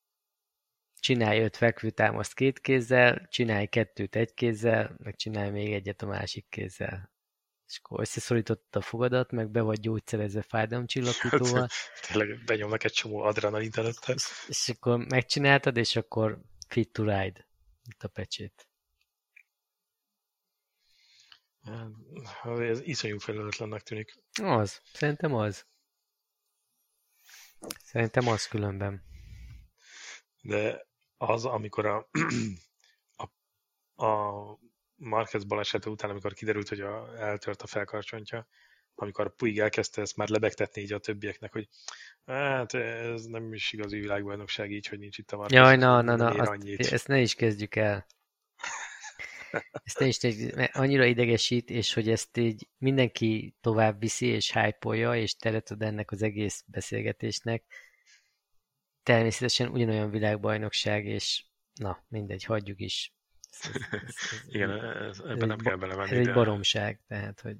[1.02, 6.46] csinálj öt fekvőtámaszt két kézzel, csinálj kettőt egy kézzel, meg csinálj még egyet a másik
[6.50, 7.12] kézzel.
[7.68, 11.68] És akkor összeszorítottad a fogadat, meg be vagy gyógyszerezve fájdalomcsillapítóval.
[12.08, 14.14] Tényleg benyomnak egy csomó adrenalint előtte.
[14.14, 17.48] És, és akkor megcsináltad, és akkor fit to ride.
[17.90, 18.68] Itt a pecsét.
[22.44, 24.24] Ez iszonyú felelőtlennek tűnik.
[24.42, 25.66] Az, szerintem az.
[27.84, 29.04] Szerintem az különben.
[30.42, 30.90] De
[31.22, 32.10] az, amikor a,
[33.24, 34.60] a, a
[34.96, 38.48] Marquez balesete után, amikor kiderült, hogy a, eltört a felkarcsontja,
[38.96, 41.68] amikor Puig elkezdte ezt már lebegtetni így a többieknek, hogy
[42.26, 45.60] hát ez nem is igazi világbajnokság így, hogy nincs itt a Marquez.
[45.60, 48.06] Jaj, na, na, na, azt, ezt ne is kezdjük el.
[49.84, 55.16] Ezt ne is mert annyira idegesít, és hogy ezt így mindenki tovább viszi, és hype
[55.16, 57.64] és teret ad ennek az egész beszélgetésnek.
[59.04, 63.14] Természetesen ugyanolyan világbajnokság, és na, mindegy, hagyjuk is.
[63.50, 66.12] Ez, ez, ez, Igen, ez, ebben nem kell belevenni.
[66.12, 67.56] Ez egy baromság, tehát, hogy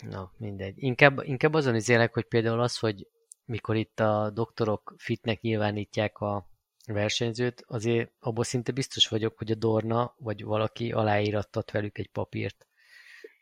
[0.00, 0.74] Na, mindegy.
[0.76, 3.06] Inkább, inkább azon izélek, hogy például az, hogy
[3.44, 6.48] mikor itt a doktorok fitnek nyilvánítják a
[6.86, 12.66] versenyzőt, azért abból szinte biztos vagyok, hogy a Dorna vagy valaki aláírattat velük egy papírt,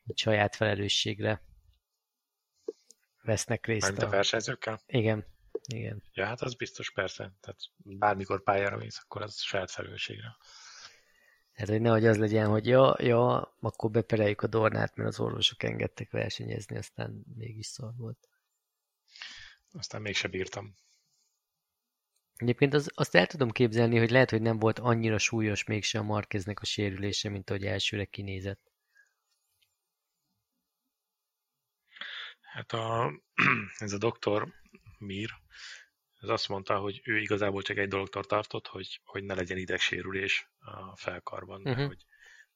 [0.07, 1.43] hogy saját felelősségre
[3.25, 3.89] vesznek részt.
[3.89, 4.07] Mert a...
[4.07, 4.81] a versenyzőkkel?
[4.87, 5.25] Igen.
[5.67, 6.03] Igen.
[6.13, 7.33] Ja, hát az biztos persze.
[7.41, 10.37] Tehát bármikor pályára mész, akkor az saját felelősségre.
[11.53, 15.63] Hát, hogy nehogy az legyen, hogy ja, ja, akkor bepereljük a Dornát, mert az orvosok
[15.63, 18.29] engedtek versenyezni, aztán mégis szar volt.
[19.73, 20.75] Aztán mégse bírtam.
[22.37, 26.03] Egyébként az, azt el tudom képzelni, hogy lehet, hogy nem volt annyira súlyos mégse a
[26.03, 28.73] Markeznek a sérülése, mint ahogy elsőre kinézett.
[32.55, 33.13] Hát a,
[33.79, 34.55] ez a doktor
[34.99, 35.31] Mir,
[36.21, 40.51] ez azt mondta, hogy ő igazából csak egy dologtól tartott, hogy, hogy ne legyen idegsérülés
[40.59, 41.77] a felkarban, uh-huh.
[41.77, 42.05] mert hogy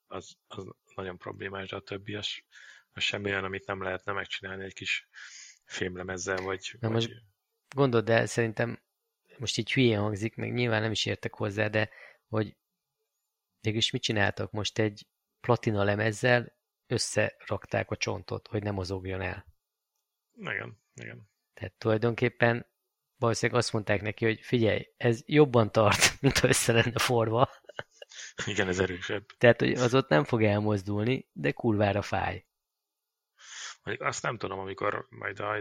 [0.06, 2.28] az, az nagyon problémás, de a többi az,
[2.92, 5.08] az semmi olyan, amit nem lehetne megcsinálni egy kis
[5.64, 6.76] fémlemezzel, vagy...
[6.80, 7.08] Na vagy...
[7.08, 7.22] most
[7.74, 8.82] gondold el, szerintem
[9.38, 11.90] most így hülyén hangzik, meg nyilván nem is értek hozzá, de
[12.28, 12.56] hogy
[13.60, 14.50] mégis mit csináltak?
[14.50, 15.06] Most egy
[15.40, 19.56] platina lemezzel összerakták a csontot, hogy nem mozogjon el.
[20.40, 21.30] Igen, igen.
[21.54, 22.66] Tehát tulajdonképpen
[23.16, 27.48] valószínűleg azt mondták neki, hogy figyelj, ez jobban tart, mint ha össze lenne forva.
[28.46, 29.26] Igen, ez erősebb.
[29.38, 32.46] Tehát, hogy az ott nem fog elmozdulni, de kurvára fáj.
[33.82, 35.52] Mondjuk azt nem tudom, amikor majd a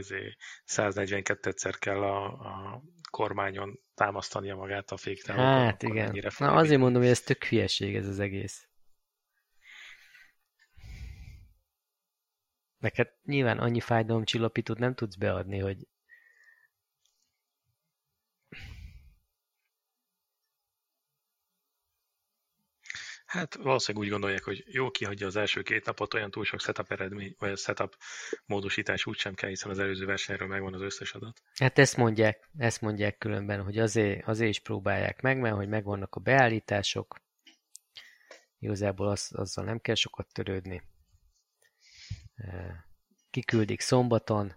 [0.65, 5.45] 142-szer kell a, a kormányon támasztania magát a féktávon.
[5.45, 6.23] Hát igen.
[6.38, 8.67] Na azért mondom, hogy ez tök hülyeség ez az egész.
[12.82, 15.88] Hát nyilván annyi fájdalomcsillapítót nem tudsz beadni, hogy
[23.28, 26.91] Hát valószínűleg úgy gondolják, hogy jó kihagyja az első két napot, olyan túl sok setup
[26.91, 27.97] eredmény, vagy a setup
[28.45, 31.41] módosítás úgysem kell, hiszen az előző versenyről megvan az összes adat.
[31.55, 36.15] Hát ezt mondják, ezt mondják különben, hogy azért, azért is próbálják meg, mert hogy megvannak
[36.15, 37.21] a beállítások,
[38.59, 40.82] igazából az, azzal nem kell sokat törődni.
[43.29, 44.55] Kiküldik szombaton,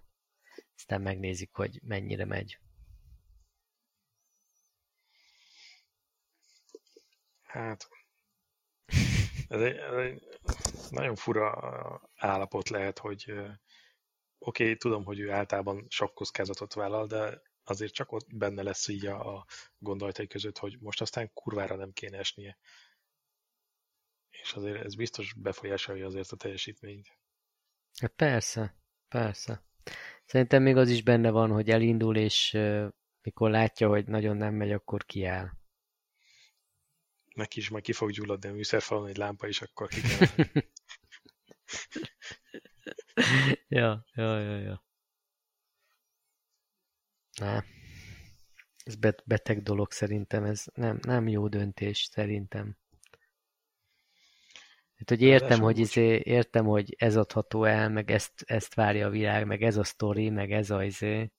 [0.76, 2.58] aztán megnézik, hogy mennyire megy.
[7.42, 7.88] Hát,
[9.48, 10.28] ez egy, ez egy
[10.90, 11.50] nagyon fura
[12.16, 18.12] állapot lehet, hogy oké, okay, tudom, hogy ő általában sok kockázatot vállal, de azért csak
[18.12, 19.46] ott benne lesz így a, a
[19.78, 22.58] gondolatai között, hogy most aztán kurvára nem kéne esnie.
[24.30, 27.19] És azért ez biztos befolyásolja azért a teljesítményt.
[27.98, 28.74] Hát persze,
[29.08, 29.62] persze.
[30.24, 32.58] Szerintem még az is benne van, hogy elindul, és
[33.22, 35.58] mikor látja, hogy nagyon nem megy, akkor kiáll
[37.40, 40.46] neki is majd ki fog gyulladni a műszerfalon egy lámpa, és akkor ki kell.
[43.78, 44.84] ja, ja, ja, ja.
[47.40, 47.62] Ne.
[48.84, 52.76] Ez beteg dolog szerintem, ez nem, nem jó döntés szerintem.
[55.00, 59.10] Hát, hogy értem, hogy izé, értem, hogy ez adható el, meg ezt, ezt várja a
[59.10, 61.30] világ, meg ez a sztori, meg ez a izé.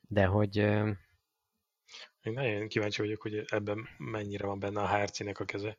[0.00, 0.56] De hogy
[2.22, 5.78] még nagyon kíváncsi vagyok, hogy ebben mennyire van benne a HRC-nek a keze.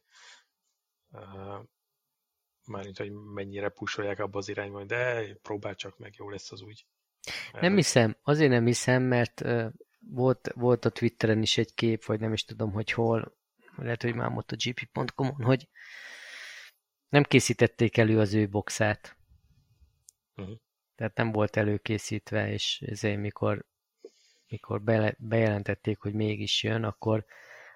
[2.65, 6.85] Mármint, hogy mennyire pusolják abba az irányba, de próbál csak meg, jó lesz az úgy.
[7.51, 9.43] Nem hiszem, azért nem hiszem, mert
[9.99, 13.35] volt, volt a Twitteren is egy kép, vagy nem is tudom, hogy hol,
[13.83, 15.69] lehet, hogy már ott a gp.com-on, hogy
[17.09, 19.17] nem készítették elő az ő boxát.
[20.35, 20.57] Uh-huh.
[20.95, 23.65] Tehát nem volt előkészítve, és ezért mikor
[24.47, 24.81] mikor
[25.17, 27.25] bejelentették, hogy mégis jön, akkor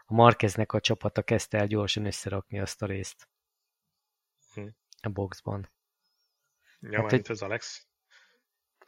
[0.06, 3.30] a Marqueznek a csapata kezdte el gyorsan összerakni azt a részt
[4.54, 4.68] hm.
[5.02, 5.70] a boxban.
[6.80, 7.88] Ja, hát, hogy, az Alex?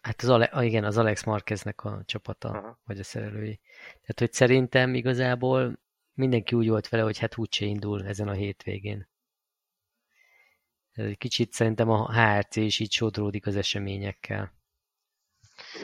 [0.01, 2.79] Hát az Ale- igen, az Alex Marqueznek a csapata, Aha.
[2.85, 3.59] vagy a szerelői.
[3.91, 5.79] Tehát, hogy szerintem igazából
[6.13, 9.09] mindenki úgy volt vele, hogy hát úgyse indul ezen a hétvégén.
[10.91, 14.53] Ez egy kicsit szerintem a HRC is így sodródik az eseményekkel.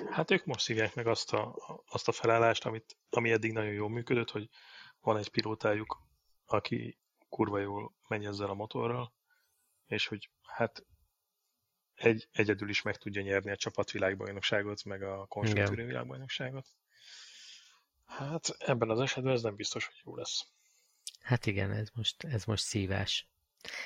[0.10, 1.56] Hát ők most szívják meg azt a,
[1.86, 4.50] azt a felállást, amit, ami eddig nagyon jól működött, hogy
[5.00, 6.08] van egy pilótájuk,
[6.46, 7.00] aki
[7.30, 9.14] kurva jól megy ezzel a motorral,
[9.86, 10.86] és hogy hát
[11.94, 16.68] egy, egyedül is meg tudja nyerni a csapatvilágbajnokságot, meg a konstruktúri világbajnokságot.
[18.10, 20.48] Hát ebben az esetben ez nem biztos, hogy jó lesz.
[21.20, 23.30] Hát igen, ez most, ez most szívás.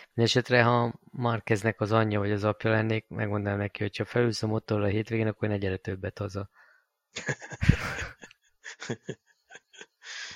[0.07, 4.47] Mindenesetre, ha Markeznek az anyja vagy az apja lennék, megmondanám neki, hogy ha felülsz a
[4.47, 6.49] motorra a hétvégén, akkor ne gyere többet haza.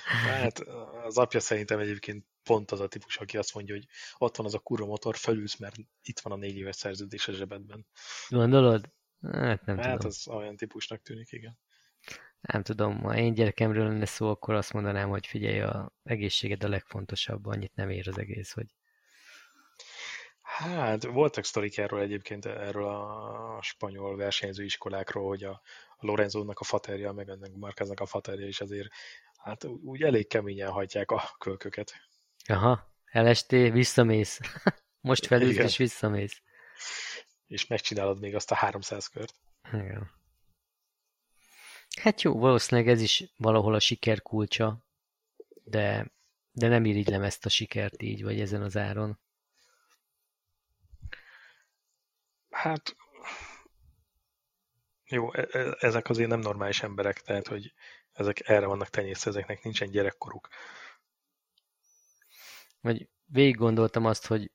[0.04, 0.58] hát
[1.04, 3.86] az apja szerintem egyébként pont az a típus, aki azt mondja, hogy
[4.18, 7.32] ott van az a kurva motor, felülsz, mert itt van a négy éves szerződés a
[7.32, 7.86] zsebedben.
[8.28, 8.90] Gondolod?
[9.22, 10.06] Hát nem hát tudom.
[10.06, 11.58] az olyan típusnak tűnik, igen.
[12.40, 16.68] Nem tudom, ha én gyerekemről lenne szó, akkor azt mondanám, hogy figyelj, a egészséged a
[16.68, 18.66] legfontosabb, annyit nem ér az egész, hogy
[20.42, 25.62] Hát, voltak sztorik erről egyébként, erről a spanyol versenyzőiskolákról, hogy a,
[25.98, 28.88] Lorenzónak a faterja, meg ennek Marqueznek a faterja is azért,
[29.36, 31.92] hát úgy elég keményen hagyják a kölköket.
[32.46, 34.40] Aha, elestél, visszamész.
[35.00, 36.42] Most felülsz és visszamész.
[37.46, 39.34] És megcsinálod még azt a 300 kört.
[39.72, 40.10] Igen.
[42.00, 44.78] Hát jó, valószínűleg ez is valahol a siker kulcsa,
[45.64, 46.12] de,
[46.52, 49.18] de nem irigylem ezt a sikert így, vagy ezen az áron.
[52.50, 52.96] Hát
[55.06, 57.72] jó, e, e, ezek azért nem normális emberek, tehát hogy
[58.12, 60.48] ezek erre vannak tenyésztve, ezeknek nincsen gyerekkoruk.
[62.80, 64.50] Vagy végig gondoltam azt, hogy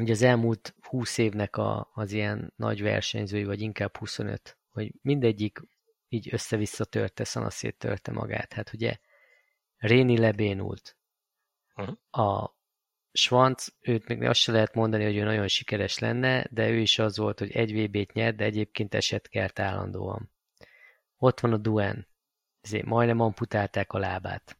[0.00, 5.60] ugye az elmúlt 20 évnek a, az ilyen nagy versenyzői, vagy inkább 25, hogy mindegyik
[6.08, 8.52] így össze-vissza törte, szanaszét törte magát.
[8.52, 8.96] Hát ugye
[9.76, 10.96] Réni lebénult.
[11.74, 12.24] Uh-huh.
[12.26, 12.56] A
[13.12, 16.98] Schwanz, őt még azt se lehet mondani, hogy ő nagyon sikeres lenne, de ő is
[16.98, 20.30] az volt, hogy egy VB-t nyert, de egyébként eset kert állandóan.
[21.16, 22.06] Ott van a Duen.
[22.60, 24.58] Ezért majdnem amputálták a lábát.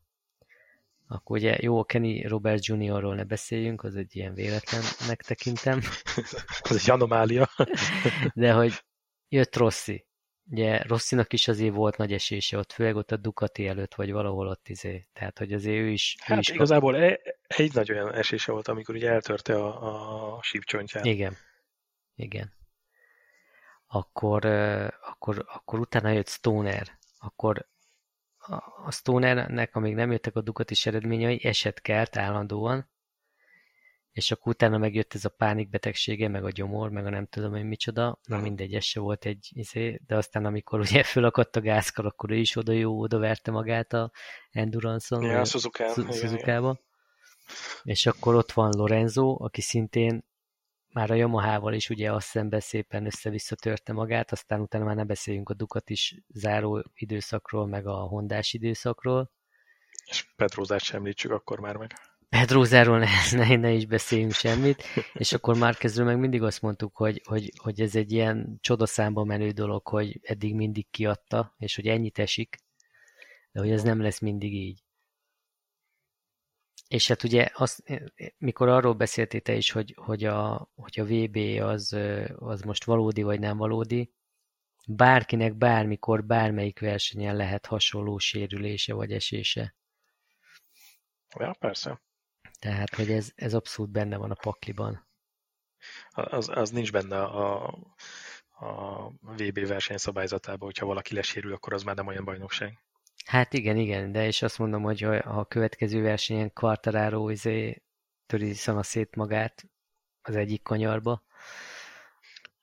[1.09, 5.81] Akkor ugye jó, a Kenny Roberts Jr.-ról ne beszéljünk, az egy ilyen véletlennek tekintem.
[6.71, 7.49] az egy anomália.
[8.35, 8.85] de hogy
[9.29, 10.06] jött Rossi.
[10.51, 14.49] Ugye Rosszinak is azért volt nagy esése ott, főleg ott a Ducati előtt, vagy valahol
[14.49, 15.07] ott izé.
[15.13, 16.17] Tehát, hogy azért ő is...
[16.21, 20.43] Hát ő is igazából e- egy nagy olyan esése volt, amikor ugye eltörte a, a
[20.43, 21.05] sípcsontját.
[21.05, 21.37] Igen.
[22.15, 22.53] Igen.
[23.87, 24.45] Akkor,
[25.01, 26.99] akkor, akkor utána jött Stoner.
[27.19, 27.69] Akkor
[28.85, 32.91] a Stonernek, amíg nem jöttek a Ducati eredményei, eset kert állandóan,
[34.17, 37.64] és akkor utána megjött ez a pánikbetegsége, meg a gyomor, meg a nem tudom hogy
[37.64, 42.07] micsoda, na mindegy, ez se volt egy izé, de aztán amikor ugye fölakadt a gázkar,
[42.07, 44.11] akkor ő is oda jó, oda verte magát a
[44.51, 46.81] Endurance-on, ja, Suzuka-ba.
[47.83, 50.25] És akkor ott van Lorenzo, aki szintén
[50.93, 55.05] már a Yamaha-val is ugye azt szemben szépen össze-vissza törte magát, aztán utána már ne
[55.05, 59.31] beszéljünk a Ducat is záró időszakról, meg a Hondás időszakról.
[60.05, 61.93] És Pedrózát sem említsük akkor már meg.
[62.29, 63.09] Pedrózáról ne,
[63.47, 67.53] ne, ne is beszéljünk semmit, és akkor már kezdről meg mindig azt mondtuk, hogy, hogy,
[67.57, 72.57] hogy ez egy ilyen csodaszámba menő dolog, hogy eddig mindig kiadta, és hogy ennyit esik,
[73.53, 74.85] de hogy ez nem lesz mindig így.
[76.89, 77.85] És hát ugye, az,
[78.39, 81.97] mikor arról beszéltél te is, hogy, hogy, a, hogy a VB az,
[82.37, 84.12] az most valódi vagy nem valódi,
[84.89, 89.74] bárkinek bármikor, bármelyik versenyen lehet hasonló sérülése vagy esése.
[91.39, 92.01] Ja, persze.
[92.59, 95.09] Tehát, hogy ez, ez abszolút benne van a pakliban.
[96.11, 97.65] Az, az nincs benne a,
[98.51, 102.79] a VB verseny szabályzatában, hogyha valaki lesérül, akkor az már nem olyan bajnokság.
[103.25, 107.83] Hát igen, igen, de és azt mondom, hogy ha a következő versenyen Quartararo izé,
[108.27, 109.65] töri szana szét magát
[110.23, 111.25] az egyik kanyarba,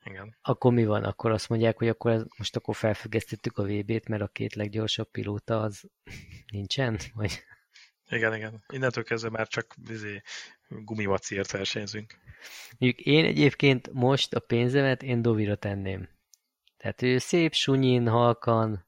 [0.05, 0.37] igen.
[0.41, 1.03] Akkor mi van?
[1.03, 5.11] Akkor azt mondják, hogy akkor ez, most akkor felfüggesztettük a VB-t, mert a két leggyorsabb
[5.11, 5.89] pilóta az
[6.51, 6.99] nincsen?
[7.13, 7.43] Vagy...
[8.15, 8.63] Igen, igen.
[8.69, 10.21] Innentől kezdve már csak izé,
[10.67, 12.13] gumimacért versenyzünk.
[12.77, 16.09] Mondjuk én egyébként most a pénzemet én Dovira tenném.
[16.77, 18.85] Tehát ő szép, sunyin, halkan.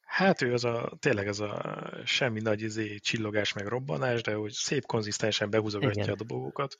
[0.00, 4.52] Hát ő az a, tényleg az a semmi nagy izé, csillogás meg robbanás, de hogy
[4.52, 6.14] szép konzisztensen behúzogatja Igen.
[6.14, 6.76] a dobogókat.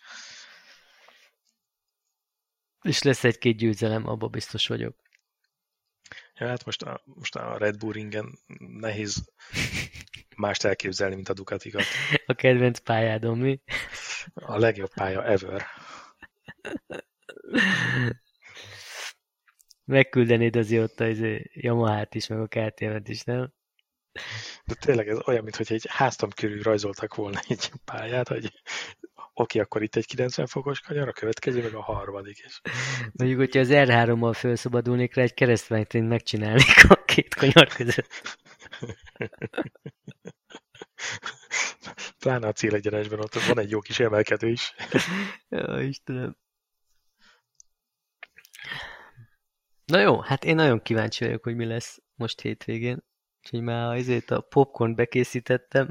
[2.83, 4.97] És lesz egy-két győzelem, abba biztos vagyok.
[6.39, 9.31] Ja, hát most a, most a Red Bull ringen nehéz
[10.37, 11.83] mást elképzelni, mint a Ducatikat.
[12.27, 13.61] A kedvenc pályádon mi?
[14.35, 15.67] A legjobb pálya ever.
[19.85, 21.19] Megküldenéd az ott az
[21.53, 23.53] Yamaha-t is, meg a KTM-et is, nem?
[24.65, 28.53] De tényleg ez olyan, mintha egy háztam körül rajzoltak volna egy pályát, hogy
[29.35, 32.39] oké, akkor itt egy 90 fokos kanyar, a következő meg a harmadik.
[32.39, 32.61] És...
[33.13, 38.37] Mondjuk, hogyha az R3-mal felszabadulnék rá, egy keresztványt megcsinálnék a két kanyar között.
[42.19, 44.75] Pláne a célegyenesben ott van egy jó kis emelkedő is.
[45.49, 46.37] ja, Istenem.
[49.85, 53.03] Na jó, hát én nagyon kíváncsi vagyok, hogy mi lesz most hétvégén.
[53.51, 55.89] Úgyhogy már azért a popcorn bekészítettem.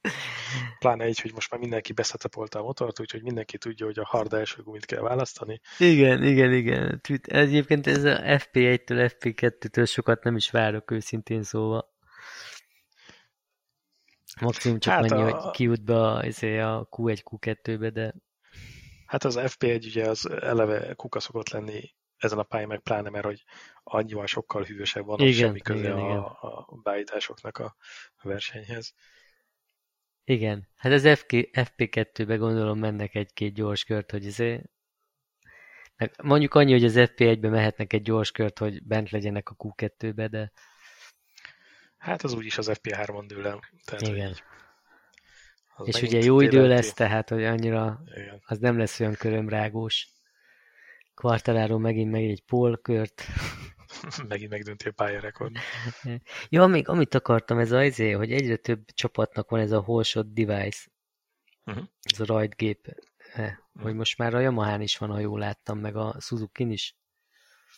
[0.78, 4.32] Pláne így, hogy most már mindenki beszetapolta a motort, úgyhogy mindenki tudja, hogy a hard
[4.32, 5.60] első gumit kell választani.
[5.78, 7.00] Igen, igen, igen.
[7.22, 11.94] Egyébként ez a FP1-től FP2-től sokat nem is várok őszintén szóval.
[14.40, 15.30] Maximum csak hát annyi, a...
[15.30, 18.14] hogy kijut be a, izé, a Q1, Q2-be, de...
[19.06, 23.24] Hát az FP1 ugye az eleve kuka szokott lenni ezen a pályán, meg pláne, mert
[23.24, 23.44] hogy
[23.82, 26.18] annyival sokkal hűvösebb van, igen, semmi köze igen, a, igen.
[26.18, 27.76] a beállításoknak a
[28.22, 28.94] versenyhez.
[30.24, 34.64] Igen, hát az FK, FP2-be gondolom mennek egy-két gyors kört, hogy ezért
[36.22, 40.52] mondjuk annyi, hogy az FP1-be mehetnek egy gyors kört, hogy bent legyenek a Q2-be, de
[41.98, 43.60] Hát az úgyis az FP3-on dől el.
[43.84, 44.34] Tehát, Igen.
[45.84, 48.42] És ugye jó idő lesz, tehát hogy annyira Igen.
[48.46, 50.08] az nem lesz olyan körömrágós.
[51.18, 53.22] Kvartaláról megint meg egy polkört.
[54.28, 55.56] megint megdönti a pályarekord.
[56.48, 60.32] ja, még amit akartam, ez az izé, hogy egyre több csapatnak van ez a holshot
[60.32, 60.88] device.
[61.64, 61.84] Uh-huh.
[62.00, 62.94] Ez a rajtgép.
[63.28, 63.50] Uh-huh.
[63.72, 66.96] Hogy most már a Yamaha is van, ha jól láttam, meg a suzuki is.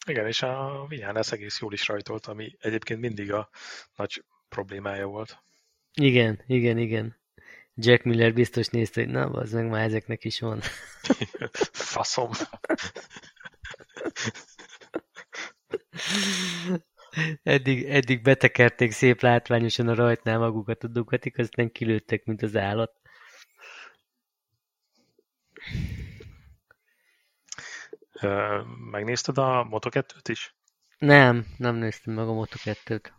[0.07, 3.51] Igen, és a Vinyánesz egész jól is rajtolt, ami egyébként mindig a
[3.97, 5.39] nagy problémája volt.
[5.93, 7.20] Igen, igen, igen.
[7.75, 10.61] Jack Miller biztos nézte, hogy na, az meg már ezeknek is van.
[11.73, 12.31] Faszom.
[17.43, 22.93] eddig, eddig betekerték szép látványosan a rajtnál magukat a Ducatik, aztán kilőttek, mint az állat.
[28.91, 30.55] Megnézted a Moto2-t is?
[30.99, 33.11] Nem, nem néztem meg a Moto2-t.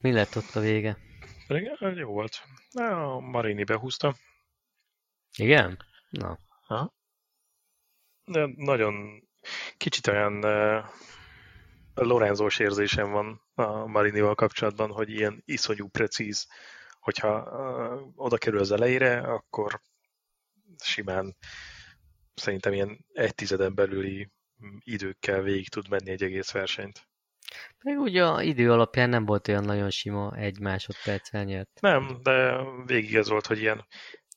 [0.00, 0.98] Mi lett ott a vége?
[1.48, 2.42] Igen, jó volt.
[2.72, 4.14] A Marini behúzta.
[5.36, 5.78] Igen?
[6.10, 6.38] Na.
[6.66, 6.94] Ha?
[8.24, 9.22] De nagyon
[9.76, 10.84] kicsit olyan uh,
[11.94, 16.46] Lorenzós érzésem van a Marinival kapcsolatban, hogy ilyen iszonyú precíz,
[17.00, 19.80] hogyha uh, oda kerül az elejére, akkor
[20.82, 21.36] simán
[22.34, 24.30] szerintem ilyen egy tizeden belüli
[24.78, 27.08] időkkel végig tud menni egy egész versenyt.
[27.82, 31.80] Meg ugye a idő alapján nem volt olyan nagyon sima, egy másodperccel nyert.
[31.80, 33.86] Nem, de végig ez volt, hogy ilyen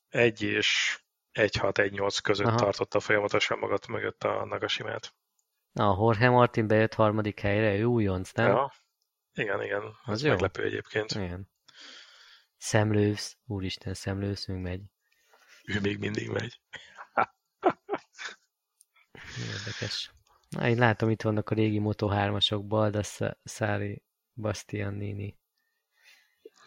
[0.09, 0.99] egy és
[1.33, 2.55] 1-6-1-8 között Aha.
[2.57, 5.13] tartotta folyamatosan magat mögött a Nagasimát.
[5.71, 8.47] Na, a Jorge Martin bejött harmadik helyre, ő újonc, nem?
[8.47, 8.73] Ja.
[9.33, 9.81] Igen, igen.
[10.03, 10.29] Az Ez jó.
[10.29, 11.11] meglepő egyébként.
[11.11, 11.49] Igen.
[12.57, 14.81] Szemlősz, úristen, szemlősz, még megy.
[15.63, 16.61] Ő még mindig megy.
[19.37, 20.14] Érdekes.
[20.49, 25.39] Na, én látom, itt vannak a régi Moto3-asok, Baldassari, Bastianini.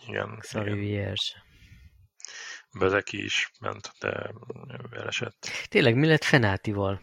[0.07, 0.39] Igen.
[0.39, 1.47] Xavi Vierge.
[2.79, 4.35] Bezeki is ment, de
[4.91, 5.49] elesett.
[5.69, 7.01] Tényleg, mi lett Fenátival?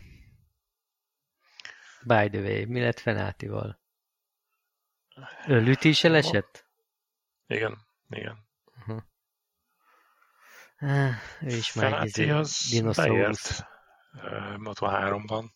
[2.05, 3.79] By the way, mi lett Fenátival?
[5.45, 6.65] Lüti is elesett?
[7.47, 7.77] Igen,
[8.09, 8.47] igen.
[8.77, 9.01] Uh-huh.
[10.79, 13.63] Ah, ő is már Fenáti izé az dinoszaurusz.
[14.57, 15.49] Moto 3-ban.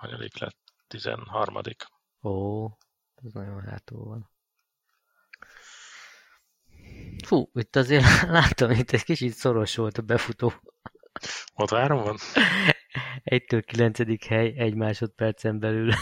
[0.00, 0.58] Hanyadik lett?
[0.86, 1.54] 13.
[2.22, 2.66] Ó,
[3.14, 4.30] ez nagyon hátul van.
[7.24, 10.52] Fú, itt azért láttam, itt egy kicsit szoros volt a befutó.
[11.54, 12.16] Moto 3 van?
[13.22, 15.92] Egytől kilencedik hely, egy másodpercen belül.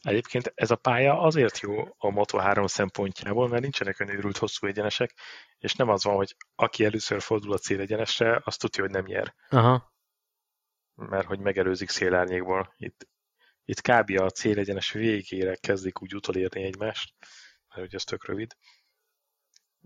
[0.00, 5.14] Egyébként ez a pálya azért jó a Moto3 szempontjából, mert nincsenek olyan őrült hosszú egyenesek,
[5.58, 9.34] és nem az van, hogy aki először fordul a célegyenesre, azt tudja, hogy nem nyer.
[9.48, 9.89] Aha.
[11.08, 12.74] Mert hogy megelőzik szélárnyékból.
[12.76, 13.08] Itt,
[13.64, 14.20] itt kb.
[14.20, 17.14] a célegyenes végére kezdik úgy utolérni egymást,
[17.68, 18.56] mert ugye ez tök rövid.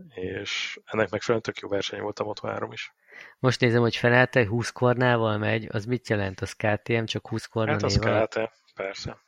[0.08, 2.94] És ennek megfelelően tök jó verseny volt a Moto3 is.
[3.38, 6.40] Most nézem, hogy Fenelte 20 kornával megy, az mit jelent?
[6.40, 8.44] Az KTM, csak 20 korna Hát az KTM,
[8.74, 9.22] persze.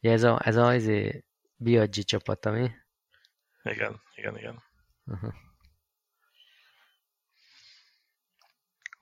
[0.00, 1.24] Ja, ez a, ez a izé,
[1.56, 2.70] Biaggi csapat, ami?
[3.62, 4.62] Igen, igen, igen.
[5.04, 5.32] Uh-huh.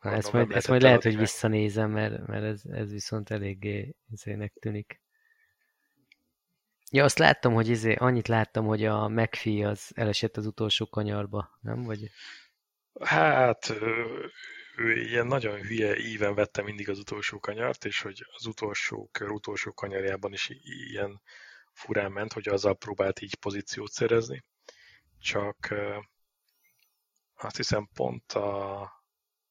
[0.01, 4.53] Na, ezt majd, ezt majd lehet, hogy visszanézem, mert, mert ez, ez viszont eléggé izének
[4.61, 5.01] tűnik.
[6.91, 11.59] Ja, azt láttam, hogy izé, annyit láttam, hogy a McPhee az elesett az utolsó kanyarba,
[11.61, 11.83] nem?
[11.83, 12.11] Vagy...
[13.01, 13.75] Hát,
[14.77, 19.31] ő ilyen nagyon hülye íven vette mindig az utolsó kanyart, és hogy az utolsó kör
[19.31, 21.23] utolsó kanyarjában is ilyen
[21.73, 24.45] furán ment, hogy azzal próbált így pozíciót szerezni,
[25.21, 25.75] csak
[27.35, 28.91] azt hiszem pont a,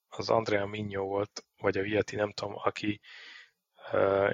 [0.10, 3.02] az Andrea Mignó volt, vagy a Vieti, nem tudom, aki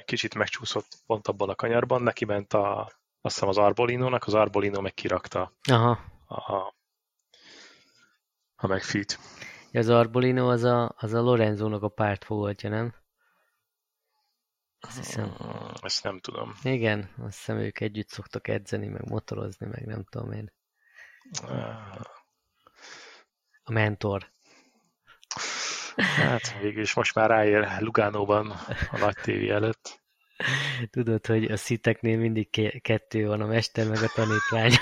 [0.05, 2.81] kicsit megcsúszott pont abban a kanyarban, neki ment a,
[3.21, 5.99] azt hiszem az Arbolinónak, az Arbolino meg kirakta Aha.
[6.27, 6.75] a,
[8.55, 9.19] a megfit.
[9.71, 12.95] Ja, az Arbolino az a, az a Lorenzónak a pártfogoltja, nem?
[14.79, 15.35] Azt hiszem.
[15.81, 16.53] Ezt nem tudom.
[16.63, 20.53] Igen, azt hiszem ők együtt szoktak edzeni, meg motorozni, meg nem tudom én.
[23.63, 24.32] A mentor.
[25.95, 28.49] Hát végül is most már ráér Lugánóban
[28.91, 30.01] a nagy tévé előtt.
[30.89, 32.49] Tudod, hogy a sziteknél mindig
[32.81, 34.73] kettő van, a mester meg a tanítvány.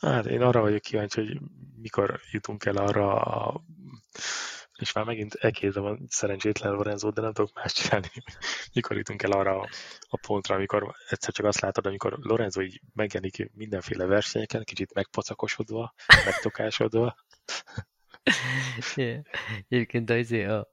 [0.00, 1.40] Hát én arra vagyok kíváncsi, hogy
[1.76, 3.64] mikor jutunk el arra a
[4.76, 8.08] és már megint elkézem a szerencsétlen Lorenzo, de nem tudok más csinálni.
[8.74, 9.68] mikor jutunk el arra
[10.00, 15.94] a pontra, amikor egyszer csak azt látod, amikor Lorenzo így megjelenik mindenféle versenyeken, kicsit megpacakosodva,
[16.24, 17.16] megtokásodva.
[19.68, 20.70] Egyébként az a,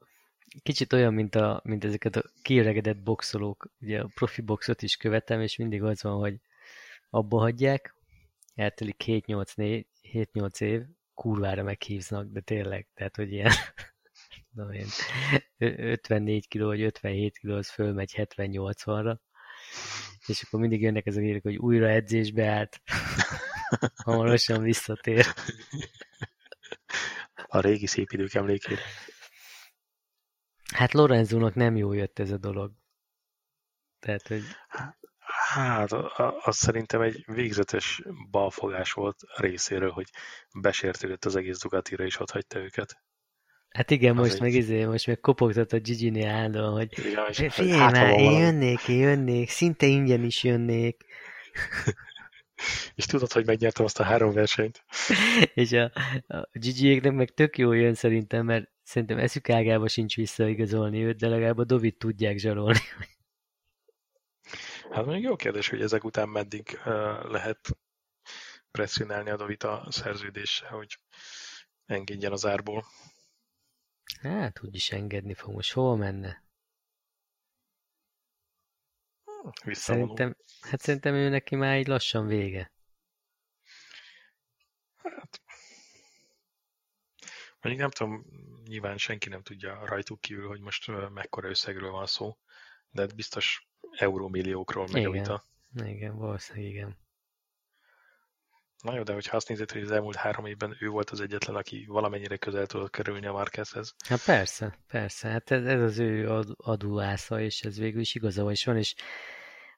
[0.63, 3.71] kicsit olyan, mint, a, mint ezeket a kiöregedett boxolók.
[3.79, 6.39] Ugye a profi boxot is követem, és mindig az van, hogy
[7.09, 7.95] abba hagyják,
[8.55, 10.81] eltelik 7-8 év,
[11.13, 13.51] kurvára meghívznak, de tényleg, tehát, hogy ilyen
[14.55, 14.87] tudom én,
[15.57, 19.17] 54 kg vagy 57 kg az fölmegy 70-80-ra,
[20.25, 22.81] és akkor mindig jönnek ezek a hírek, hogy újra edzésbe állt,
[24.05, 25.25] hamarosan visszatér.
[27.47, 28.81] A régi szép idők emlékére.
[30.73, 32.71] Hát Lorenzónak nem jó jött ez a dolog.
[33.99, 34.43] Tehát, hogy...
[35.27, 35.91] Hát,
[36.43, 40.09] az szerintem egy végzetes balfogás volt részéről, hogy
[40.61, 43.03] besértődött az egész Ducatira, és ott hagyta őket.
[43.73, 44.41] Hát igen, most egy...
[44.41, 48.87] meg izé, most meg kopogtat a Gigi-nél állandóan, hogy igen, figyelj hát, már, én jönnék,
[48.87, 51.05] én jönnék, szinte ingyen is jönnék.
[52.95, 54.83] és tudod, hogy megnyertem azt a három versenyt.
[55.53, 55.91] és a,
[56.27, 61.27] a Gigi-éknek meg tök jó jön szerintem, mert szerintem eszük ágába sincs visszaigazolni őt, de
[61.27, 62.79] legalább a Dovit tudják zsarolni.
[64.91, 67.77] hát még jó kérdés, hogy ezek után meddig uh, lehet
[68.71, 70.99] presszionálni a Dovit a szerződéssel, hogy
[71.85, 72.85] engedjen az árból.
[74.21, 75.53] Hát, úgyis engedni fog.
[75.53, 76.43] Most hol menne?
[79.65, 82.71] Szerintem, hát szerintem ő neki már így lassan vége.
[84.95, 85.41] Hát,
[87.61, 88.25] mondjuk nem tudom,
[88.65, 92.37] nyilván senki nem tudja rajtuk kívül, hogy most mekkora összegről van szó,
[92.89, 95.45] de biztos eurómilliókról megy a vita.
[95.73, 96.97] Igen, valószínűleg igen.
[98.83, 101.55] Na jó, de hogyha azt nézed, hogy az elmúlt három évben ő volt az egyetlen,
[101.55, 103.95] aki valamennyire közel tudott kerülni a Marquezhez.
[104.07, 105.29] Hát persze, persze.
[105.29, 108.95] Hát ez, ez az ő adóásza, és ez végül is igaza is van, és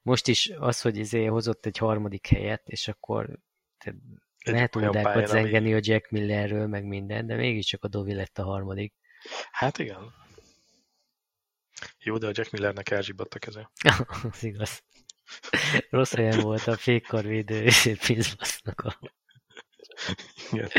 [0.02, 3.40] most is az, hogy izé hozott egy harmadik helyet, és akkor
[4.44, 5.74] lehet ódákat zengeni ami...
[5.74, 8.94] a Jack Millerről, meg minden, de mégiscsak a Dovi lett a harmadik.
[9.52, 10.14] Hát igen.
[12.00, 13.72] Jó, de a Jack Millernek elzsibbadt a keze.
[14.32, 14.84] az igaz.
[15.90, 19.00] Rossz helyen volt a fékkarvédő és pénzbasznak a...
[20.52, 20.70] Igen.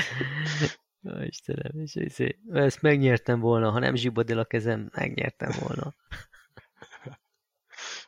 [1.08, 5.94] Ó, Istenem, és izé, ezt megnyertem volna, ha nem zsibod el a kezem, megnyertem volna.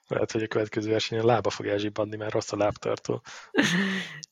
[0.07, 3.23] Lehet, hogy a következő versenyen lába fog elzsibbadni, mert rossz a lábtartó.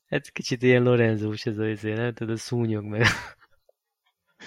[0.07, 2.13] Hát kicsit ilyen Lorenzós ez az izé, nem?
[2.13, 3.05] Tudod, a szúnyog meg.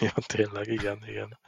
[0.00, 1.38] Ja, tényleg, igen, igen.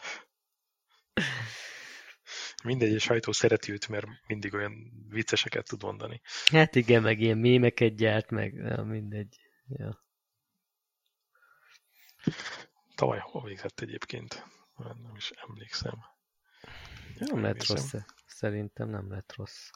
[2.62, 6.20] Mindegy, sajtó szereti őt, mert mindig olyan vicceseket tud mondani.
[6.50, 9.40] Hát igen, meg ilyen mémeket gyárt, meg ja, mindegy.
[9.66, 10.04] Ja.
[12.94, 14.44] Tavaly hol végzett egyébként?
[14.76, 15.98] Nem is emlékszem.
[17.18, 17.94] Ja, nem lett rossz.
[18.26, 19.70] Szerintem nem lett rossz.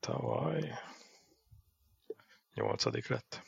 [0.00, 0.72] Tavaly
[2.58, 3.42] nyolcadik lett.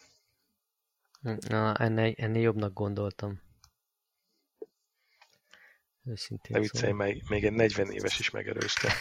[1.48, 3.42] Na, ennél, ennél jobbnak gondoltam.
[6.04, 7.06] Őszintén De viccelj, szóval.
[7.06, 8.92] még, még egy 40 éves is megerőzte.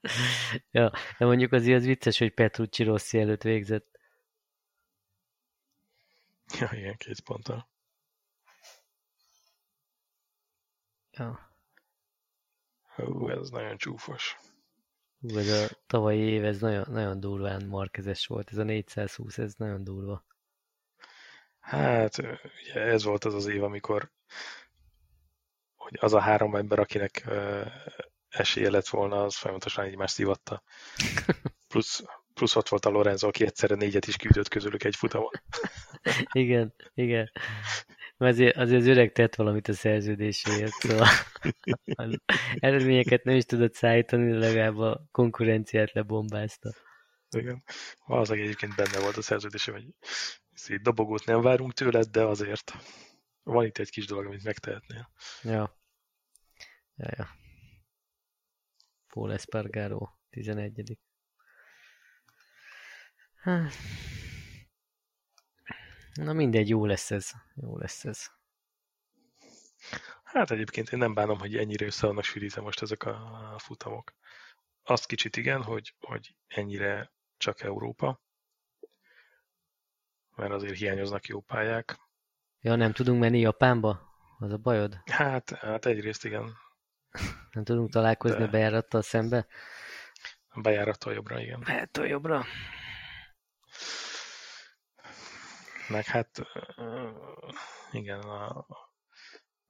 [0.70, 4.00] ja, de mondjuk azért az vicces, hogy Petrucci Rossi előtt végzett.
[6.58, 7.68] Ja, igen, két ponttal.
[11.10, 11.56] Ja.
[12.94, 14.36] Hú, ez nagyon csúfos.
[15.28, 18.50] Hú, ez a tavalyi év, ez nagyon, nagyon durván markezes volt.
[18.50, 20.24] Ez a 420, ez nagyon durva.
[21.60, 24.10] Hát, ugye ez volt az az év, amikor
[25.74, 27.66] hogy az a három ember, akinek uh,
[28.28, 30.62] esélye lett volna, az folyamatosan egymást szívatta.
[31.68, 32.04] Plusz,
[32.34, 35.32] Plusz ott volt a Lorenzo, aki egyszerre négyet is küldött közülük egy futamon.
[36.32, 37.30] igen, igen.
[38.16, 41.08] Azért, azért az öreg tett valamit a szerződéséért, szóval
[41.94, 42.18] az
[42.58, 46.70] eredményeket nem is tudott szállítani, de legalább a konkurenciát lebombázta.
[47.36, 47.62] Igen.
[48.06, 49.84] Valószínűleg egyébként benne volt a szerződése, hogy
[50.52, 52.72] szép dobogót nem várunk tőled, de azért
[53.42, 55.10] van itt egy kis dolog, amit megtehetnél.
[55.42, 55.78] Ja.
[56.96, 57.28] Ja, ja.
[59.08, 60.98] Paul Espargaro, 11.
[63.34, 63.72] Hát.
[66.14, 67.30] Na mindegy, jó lesz ez.
[67.54, 68.26] Jó lesz ez.
[70.22, 74.14] Hát egyébként én nem bánom, hogy ennyire össze vannak sűrítve most ezek a futamok.
[74.82, 78.22] Azt kicsit igen, hogy, hogy ennyire csak Európa,
[80.36, 81.98] mert azért hiányoznak jó pályák.
[82.60, 84.12] Ja, nem tudunk menni Japánba?
[84.38, 85.00] Az a bajod?
[85.10, 86.56] Hát, hát egyrészt igen.
[87.50, 88.44] Nem tudunk találkozni De...
[88.44, 89.46] a bejárattal szembe?
[90.48, 91.60] A bejárattal jobbra, igen.
[91.60, 92.44] Bejárattal jobbra.
[95.88, 96.46] Meg hát
[97.92, 98.66] igen, a,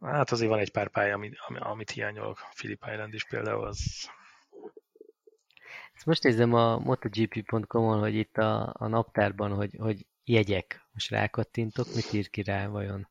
[0.01, 2.39] hát azért van egy pár pálya, amit, amit hiányolok.
[2.55, 4.09] Philip Island is például az
[5.95, 10.87] ezt most nézem a MotoGP.com-on, hogy itt a, a naptárban, hogy, hogy jegyek.
[10.93, 13.09] Most rákattintok, mit ír ki rá vajon?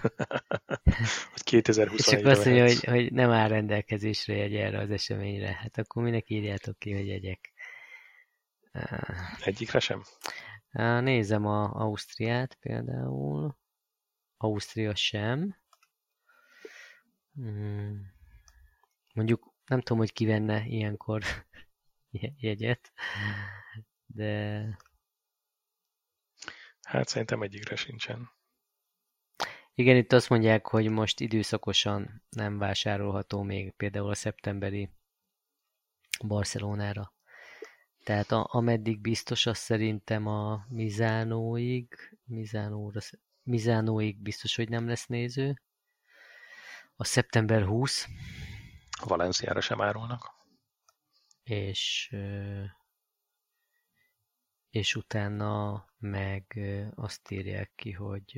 [1.32, 5.52] hogy 2021 És akkor azt mondja, hogy, hogy nem áll rendelkezésre jegy erre az eseményre.
[5.52, 7.52] Hát akkor minek írjátok ki, hogy jegyek?
[9.44, 10.02] Egyikre sem?
[10.70, 13.58] Nézem a Ausztriát például.
[14.36, 15.56] Ausztria sem.
[17.34, 18.12] Hmm.
[19.14, 21.22] Mondjuk nem tudom, hogy ki venne ilyenkor
[22.40, 22.92] jegyet,
[24.06, 24.62] de...
[26.82, 28.30] Hát szerintem egyikre sincsen.
[29.74, 34.90] Igen, itt azt mondják, hogy most időszakosan nem vásárolható még például a szeptemberi
[36.26, 37.14] Barcelonára.
[38.04, 43.00] Tehát a, ameddig biztos, az szerintem a Mizánóig, Mizánóra,
[43.42, 45.62] Mizánóig biztos, hogy nem lesz néző.
[46.96, 48.06] A szeptember 20.
[49.04, 50.38] Valenciára sem árulnak
[51.50, 52.14] és
[54.70, 56.60] és utána meg
[56.94, 58.34] azt írják ki, hogy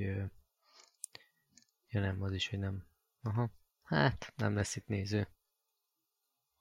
[1.89, 2.87] ja nem, az is, hogy nem.
[3.23, 3.51] Aha.
[3.83, 5.29] Hát, nem lesz itt néző.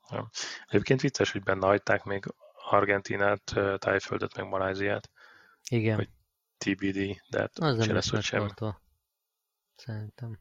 [0.10, 0.30] Ja.
[0.68, 2.26] Egyébként vicces, hogy benne hagyták még
[2.72, 3.44] Argentinát,
[3.78, 5.10] Tájföldet, meg Maláziát.
[5.70, 5.96] Igen.
[5.96, 6.10] Hogy
[6.58, 8.50] TBD, de hát az nem lesz sem.
[9.76, 10.40] Szerintem.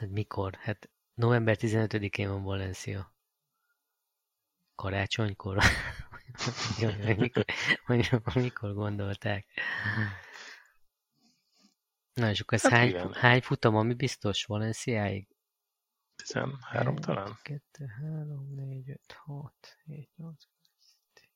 [0.00, 0.54] Hát mikor?
[0.54, 3.14] Hát November 15-én van Valencia.
[4.74, 5.56] Karácsonykor?
[7.16, 7.44] mikor,
[8.34, 9.46] mikor gondolták?
[12.12, 15.28] Na és akkor ez hát hány, hány futam, ami biztos Valenciáig?
[16.22, 17.38] 13 1, talán?
[17.42, 20.44] 2, 3, 4, 5, 6, 7, 8,
[21.12, 21.28] 10,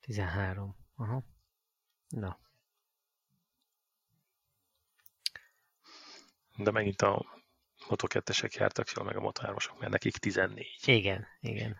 [0.00, 0.76] 13.
[0.94, 1.24] Aha.
[2.08, 2.38] Na.
[6.56, 7.24] De megint a
[7.88, 10.66] Moto2-esek jártak jól, meg a Moto3-osok, mert nekik 14.
[10.84, 11.76] Igen, igen.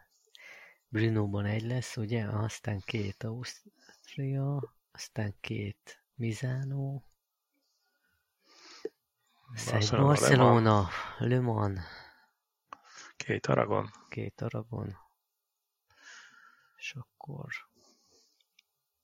[0.89, 2.25] Brunóban egy lesz, ugye?
[2.25, 7.05] Aztán két Ausztria, aztán két Mizánó,
[9.65, 10.89] Barcelona, Barcelona
[11.19, 11.81] Le Mans.
[13.17, 13.91] Két Aragon.
[14.09, 14.97] Két Aragon.
[16.77, 17.49] És akkor...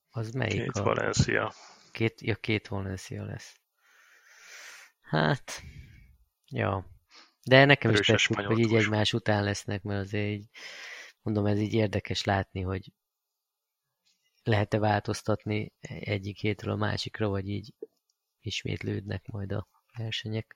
[0.09, 0.83] Az melyik Két a...
[0.83, 1.53] Valencia.
[1.91, 3.59] Két, ja, két Valencia lesz.
[5.01, 5.61] Hát,
[6.45, 6.85] ja.
[7.43, 10.49] De nekem is tetszik, hogy így egymás után lesznek, mert azért így,
[11.21, 12.93] mondom, ez így érdekes látni, hogy
[14.43, 17.73] lehet-e változtatni egyik hétről a másikra, vagy így
[18.39, 19.67] ismétlődnek majd a
[19.97, 20.55] versenyek.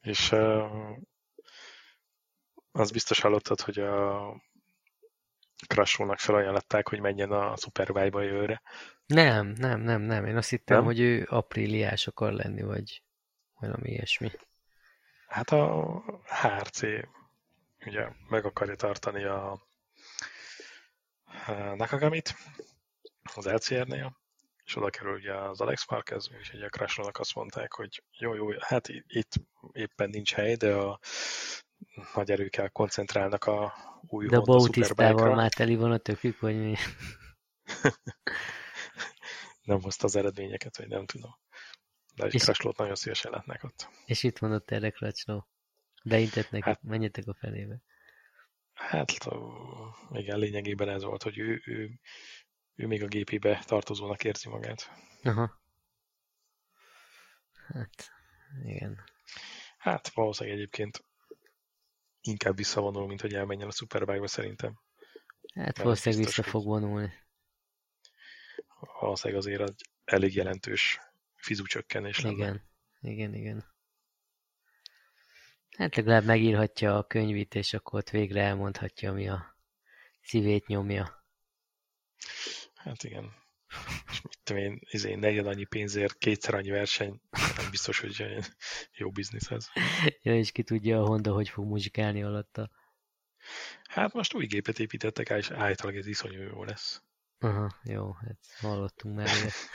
[0.00, 0.98] És uh,
[2.72, 4.32] az biztos hallottad, hogy a
[5.66, 8.62] Crashónak felajánlották, hogy menjen a Superbike-ba jövőre.
[9.06, 10.26] Nem, nem, nem, nem.
[10.26, 10.84] Én azt hittem, nem?
[10.84, 13.02] hogy ő apríliás akar lenni, vagy
[13.54, 14.30] valami ilyesmi.
[15.26, 16.02] Hát a
[16.42, 16.80] HRC
[17.86, 19.66] ugye meg akarja tartani a
[21.76, 22.34] Nakagamit
[23.34, 24.16] az LCR-nél,
[24.64, 28.48] és oda kerül ugye az Alex Marquez, és ugye a azt mondták, hogy jó, jó,
[28.58, 29.32] hát itt
[29.72, 30.98] éppen nincs hely, de a
[32.14, 33.74] nagy erőkkel koncentrálnak a
[34.06, 36.74] új De a Bautisztával már teli van a tökük, vagy mi?
[39.62, 41.38] nem hozta az eredményeket, vagy nem tudom.
[42.14, 43.88] De egy Crashlót nagyon szívesen látnák ott.
[44.04, 45.48] És itt mondott erre Crashló.
[46.04, 47.82] Beintett neki, hát, menjetek a felébe.
[48.72, 49.12] Hát
[50.10, 52.00] igen, lényegében ez volt, hogy ő, ő,
[52.76, 54.90] ő még a gépébe tartozónak érzi magát.
[55.22, 55.60] Aha.
[57.66, 58.10] Hát,
[58.64, 59.04] igen.
[59.78, 61.04] Hát valószínűleg egyébként
[62.20, 64.80] inkább visszavonul, mint hogy elmenjen a Superbike-ba szerintem.
[65.54, 67.12] Hát valószínűleg vissza fog vonulni.
[69.00, 71.00] Valószínűleg azért egy elég jelentős
[71.34, 72.34] fizucsökkenés lenne.
[72.36, 72.62] Igen,
[73.00, 73.74] igen, igen.
[75.76, 79.56] Hát legalább megírhatja a könyvét, és akkor ott végre elmondhatja, ami a
[80.22, 81.24] szívét nyomja.
[82.86, 83.32] Hát igen.
[84.10, 87.20] És mit tudom én, izé, negyed annyi pénzért, kétszer annyi verseny,
[87.56, 88.24] nem biztos, hogy
[88.92, 89.66] jó biznisz ez.
[90.22, 92.70] Ja, és ki tudja a Honda, hogy fog muzsikálni alatta.
[93.88, 97.02] Hát most új gépet építettek, és állítólag ez iszonyú jó lesz.
[97.38, 99.54] Aha, jó, hát hallottunk már ilyet.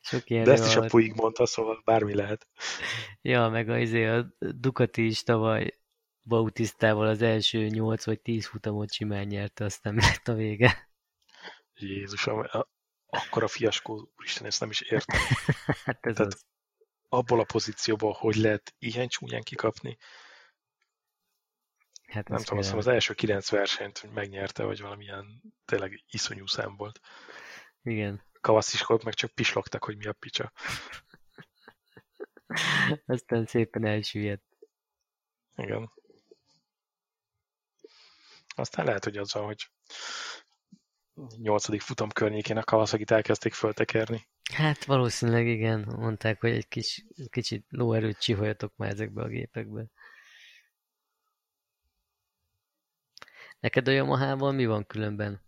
[0.00, 2.46] Sok ilyen De ezt is a Puig mondta, szóval bármi lehet.
[3.22, 5.78] Ja, meg az izé, a Ducati is tavaly
[6.28, 10.90] Bautisztával az első 8 vagy 10 futamot simán nyerte, aztán lett a vége.
[11.74, 12.46] Jézusom,
[13.06, 15.20] akkor a fiaskó, úristen, ezt nem is értem.
[15.84, 16.44] hát ez Tehát az.
[17.08, 19.98] abból a pozícióból, hogy lehet ilyen csúnyán kikapni,
[22.08, 27.00] Hát nem tudom, azt az első kilenc versenyt megnyerte, vagy valamilyen tényleg iszonyú szám volt.
[27.82, 28.22] Igen.
[28.40, 30.52] Kavasziskót meg csak pislogtak, hogy mi a picsa.
[33.06, 34.44] Aztán szépen elsüllyedt.
[35.56, 35.92] Igen.
[38.58, 39.70] Aztán lehet, hogy az van, hogy
[41.36, 44.28] nyolcadik futam környékén a kawasaki elkezdték föltekerni.
[44.52, 49.86] Hát valószínűleg igen, mondták, hogy egy kis, kicsit lóerőt csiholjatok már ezekbe a gépekbe.
[53.60, 55.42] Neked a Yamaha-val mi van különben?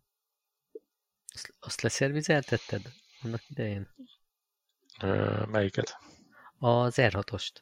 [1.35, 2.83] Azt, azt leszervizeltetted
[3.23, 3.95] annak idején?
[5.03, 5.97] Ö, melyiket?
[6.59, 7.53] Az R6-ost.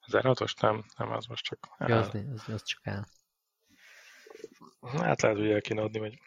[0.00, 3.04] Az R6-ost nem, nem, az most csak Ja, az, az, az csak áll.
[4.82, 6.18] Hát lehet, hogy el kéne adni, vagy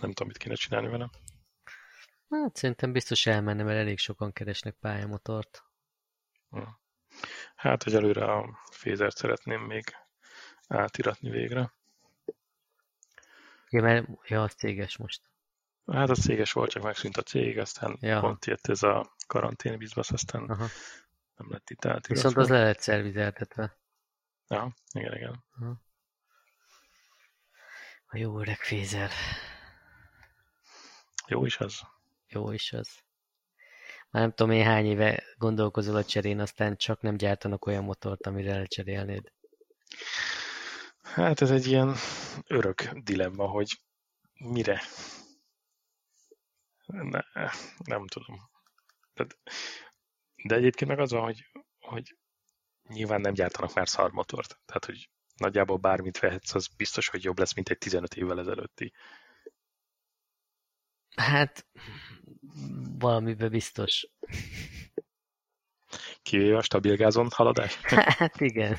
[0.00, 1.10] nem tudom, mit kéne csinálni vele.
[2.30, 5.64] Hát szerintem biztos elmenne, mert elég sokan keresnek pályamotort.
[6.50, 6.62] Hm.
[7.54, 9.84] Hát, hogy előre a fézert szeretném még
[10.68, 11.72] átiratni végre.
[13.68, 15.30] Ja, mert ja, az céges most.
[15.86, 18.20] Hát a céges volt, csak megszűnt a cég, aztán ja.
[18.20, 20.66] pont jött ez a karantén bizbasz, aztán Aha.
[21.36, 22.14] nem lett itt átiratva.
[22.14, 23.78] Viszont az le lett szervizeltetve.
[24.48, 25.44] Ja, igen, igen.
[25.50, 25.80] Aha.
[28.12, 29.10] A jó öreg fézer.
[31.26, 31.80] Jó is az.
[32.28, 32.88] Jó is az.
[34.10, 38.26] Már nem tudom én hány éve gondolkozol a cserén, aztán csak nem gyártanak olyan motort,
[38.26, 39.32] amire lecserélnéd.
[41.02, 41.94] Hát ez egy ilyen
[42.46, 43.80] örök dilemma, hogy
[44.38, 44.80] mire.
[46.86, 47.20] Ne,
[47.84, 48.50] nem tudom.
[49.14, 49.26] De,
[50.44, 52.16] de egyébként meg az van, hogy, hogy
[52.88, 54.60] nyilván nem gyártanak már szarmotort.
[54.64, 55.10] Tehát, hogy
[55.40, 58.92] nagyjából bármit vehetsz, az biztos, hogy jobb lesz, mint egy 15 évvel ezelőtti.
[61.16, 61.66] Hát,
[62.98, 64.08] valamiben biztos.
[66.22, 67.76] Kivéve a stabil gázon haladás?
[68.18, 68.78] Hát igen.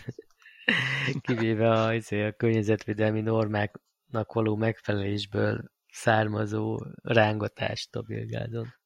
[1.21, 8.79] Kivéve a, izé, a környezetvédelmi normáknak való megfelelésből származó rángatást stabil gázon.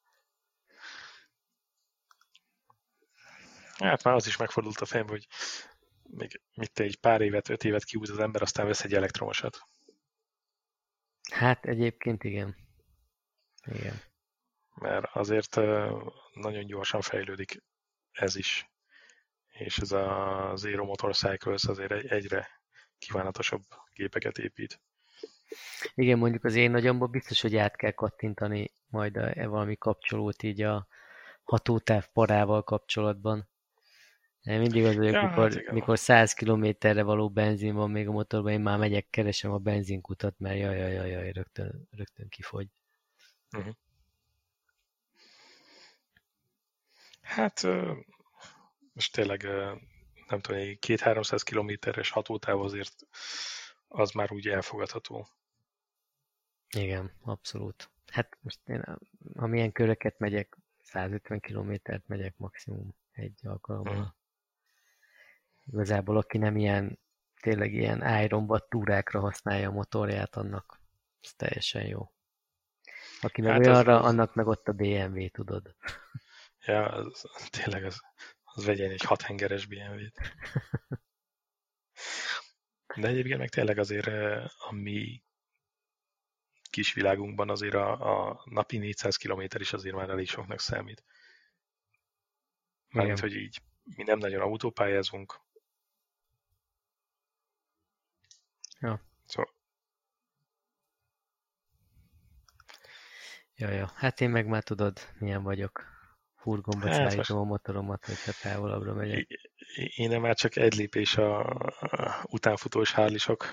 [3.78, 5.28] Hát már az is megfordult a fejembe, hogy
[6.16, 9.60] még mit egy pár évet, öt évet kiúz az ember, aztán vesz egy elektromosat.
[11.32, 12.56] Hát egyébként igen.
[13.66, 14.02] Igen.
[14.76, 15.56] Mert azért
[16.34, 17.64] nagyon gyorsan fejlődik
[18.12, 18.70] ez is.
[19.48, 22.48] És ez a Zero Motorcycles azért egyre
[22.98, 23.62] kívánatosabb
[23.94, 24.82] gépeket épít.
[25.94, 30.44] Igen, mondjuk az én nagyomban biztos, hogy át kell kattintani majd a, e valami kapcsolót
[30.44, 30.88] így a
[31.44, 33.50] hatótáv parával kapcsolatban.
[34.46, 38.12] Én mindig az vagyok, ja, mikor, hát mikor 100 kilométerre való benzin van még a
[38.12, 42.68] motorban, én már megyek, keresem a benzinkutat, mert jaj, jaj, jaj, jaj rögtön, rögtön kifogy.
[43.58, 43.74] Uh-huh.
[47.22, 47.68] Hát
[48.94, 49.44] most tényleg
[50.28, 53.08] nem tudom, egy két-háromszáz kilométeres hatótáv azért
[53.88, 55.28] az már úgy elfogadható.
[56.76, 57.90] Igen, abszolút.
[58.12, 58.84] Hát most én,
[59.36, 64.16] ha milyen köröket megyek, 150 kilométert megyek maximum egy alkalommal.
[65.72, 67.00] Igazából aki nem ilyen,
[67.42, 70.80] tényleg ilyen ironbat túrákra használja a motorját, annak
[71.22, 72.12] ez teljesen jó.
[73.22, 74.06] Aki meg hát olyanra, az...
[74.06, 75.76] annak meg ott a BMW, tudod.
[76.68, 78.00] Ja, az, tényleg az,
[78.44, 80.20] az vegyen egy hathengeres BMW-t.
[82.96, 84.08] De egyébként meg tényleg azért
[84.58, 85.24] a mi
[86.70, 91.04] kis világunkban azért a, a napi 400 km is azért már elég soknak számít.
[92.90, 93.62] Mármint, hogy így
[93.96, 95.45] mi nem nagyon autópályázunk,
[98.80, 99.02] Ja.
[99.26, 99.54] Szóval.
[103.56, 103.92] Ja, ja.
[103.96, 105.84] Hát én meg már tudod, milyen vagyok.
[106.36, 107.30] furgonba hát szállítom most...
[107.30, 109.28] a motoromat, hogyha távolabbra megyek.
[109.96, 111.58] Én már csak egy lépés a,
[112.24, 113.46] utánfutós hárlisok.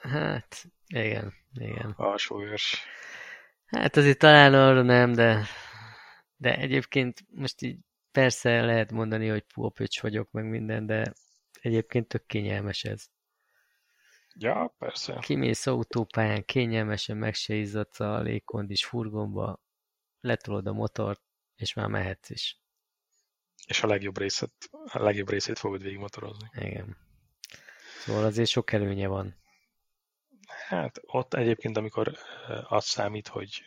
[0.00, 1.92] Hát, igen, igen.
[1.96, 2.84] Alsóőrs.
[3.66, 5.46] Hát azért talán arra nem, de,
[6.36, 7.78] de egyébként most így
[8.12, 11.12] persze lehet mondani, hogy púpöcs vagyok, meg minden, de
[11.60, 13.08] egyébként tök kényelmes ez.
[14.34, 15.18] Ja, persze.
[15.20, 19.60] Kimész autópályán, kényelmesen meg se izzadsz a légkondis furgonba,
[20.20, 21.22] letolod a motort,
[21.56, 22.60] és már mehetsz is.
[23.66, 24.52] És a legjobb részét,
[24.84, 26.48] a legjobb részét fogod végigmotorozni.
[26.52, 26.96] Igen.
[27.98, 29.40] Szóval azért sok előnye van.
[30.68, 32.18] Hát ott egyébként, amikor
[32.68, 33.62] az számít, hogy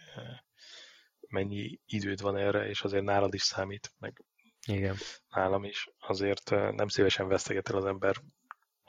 [1.27, 4.23] mennyi időd van erre, és azért nálad is számít, meg
[4.67, 4.95] Igen.
[5.29, 8.15] nálam is, azért nem szívesen veszteget el az ember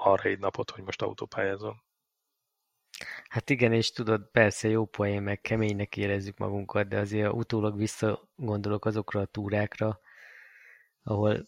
[0.07, 1.85] arra egy napot, hogy most autópályázom.
[3.29, 8.85] Hát igen, és tudod, persze jó poén, meg keménynek érezzük magunkat, de azért utólag visszagondolok
[8.85, 10.01] azokra a túrákra,
[11.03, 11.47] ahol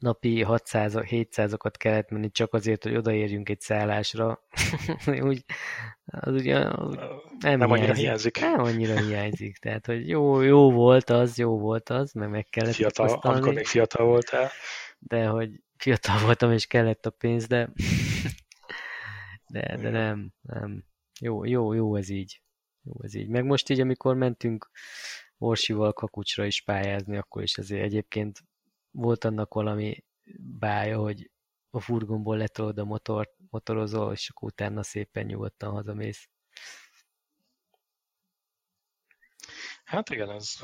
[0.00, 4.44] napi 600-700-okat kellett menni csak azért, hogy odaérjünk egy szállásra.
[5.30, 5.44] úgy,
[6.04, 6.58] az ugye
[7.38, 8.40] nem, nem annyira hiányzik.
[8.40, 9.58] Nem annyira hiányzik.
[9.58, 13.66] Tehát, hogy jó, jó volt az, jó volt az, meg meg kellett fiatal, Amikor még
[13.66, 14.50] fiatal voltál.
[14.98, 15.50] De hogy
[15.80, 17.72] fiatal voltam, és kellett a pénz, de
[19.52, 20.84] de, de nem, nem.
[21.20, 22.42] Jó, jó, jó ez így.
[22.82, 23.28] Jó ez így.
[23.28, 24.70] Meg most így, amikor mentünk
[25.38, 28.38] Orsival kakucsra is pályázni, akkor is azért egyébként
[28.90, 30.04] volt annak valami
[30.58, 31.30] bája, hogy
[31.70, 36.28] a furgonból letolod a motort, motorozol, és akkor utána szépen nyugodtan hazamész.
[39.84, 40.54] Hát igen, ez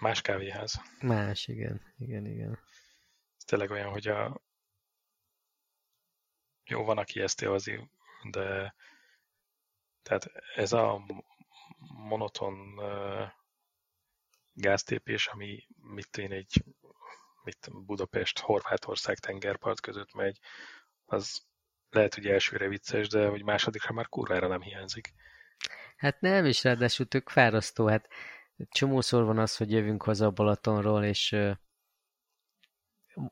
[0.00, 0.80] más kávéház.
[1.00, 2.58] Más, igen, igen, igen.
[3.36, 4.40] Ez tényleg olyan, hogy a
[6.70, 7.90] jó, van, aki ezt élvezi,
[8.30, 8.74] de
[10.02, 11.04] tehát ez a
[12.08, 13.28] monoton uh,
[14.52, 16.64] gáztépés, ami mit én egy
[17.42, 20.38] mit Budapest, Horvátország tengerpart között megy,
[21.04, 21.42] az
[21.90, 25.12] lehet, hogy elsőre vicces, de hogy másodikra már kurvára nem hiányzik.
[25.96, 27.86] Hát nem, is ráadásul tök fárasztó.
[27.86, 28.08] Hát
[28.70, 31.36] csomószor van az, hogy jövünk haza a Balatonról, és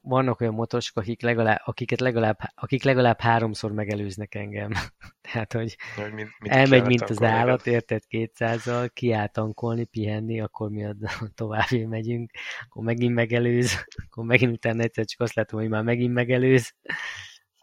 [0.02, 4.72] vannak olyan motosok, akik legalább, akiket legalább, akik legalább háromszor megelőznek engem.
[5.32, 10.70] Tehát, hogy hogy mint, mint elmegy, mint az állat, érted, kétszázal, kiáll tankolni, pihenni, akkor
[10.70, 10.86] mi
[11.34, 12.30] tovább megyünk,
[12.64, 16.74] akkor megint megelőz, akkor megint utána egyszer csak azt látom, hogy már megint megelőz.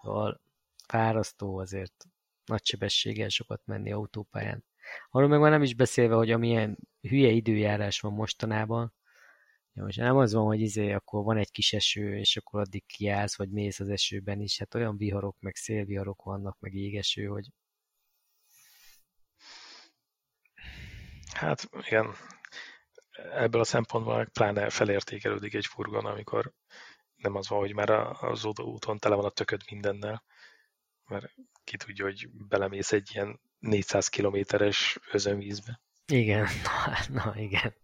[0.01, 0.41] Szóval
[0.88, 1.93] fárasztó azért
[2.45, 4.63] nagy sebességgel sokat menni autópályán.
[5.09, 8.93] Arról meg már nem is beszélve, hogy amilyen hülye időjárás van mostanában,
[9.76, 12.86] Ja, most nem az van, hogy izé, akkor van egy kis eső, és akkor addig
[12.86, 14.59] kiállsz, vagy mész az esőben is.
[14.59, 17.49] Hát olyan viharok, meg szélviharok vannak, meg égeső, hogy...
[21.34, 22.13] Hát igen,
[23.34, 26.53] ebből a szempontból pláne felértékelődik egy furgon, amikor
[27.15, 27.89] nem az van, hogy már
[28.23, 30.24] az úton tele van a tököd mindennel,
[31.05, 31.33] mert
[31.63, 35.82] ki tudja, hogy belemész egy ilyen 400 kilométeres özönvízbe.
[36.05, 37.75] Igen, na, na igen.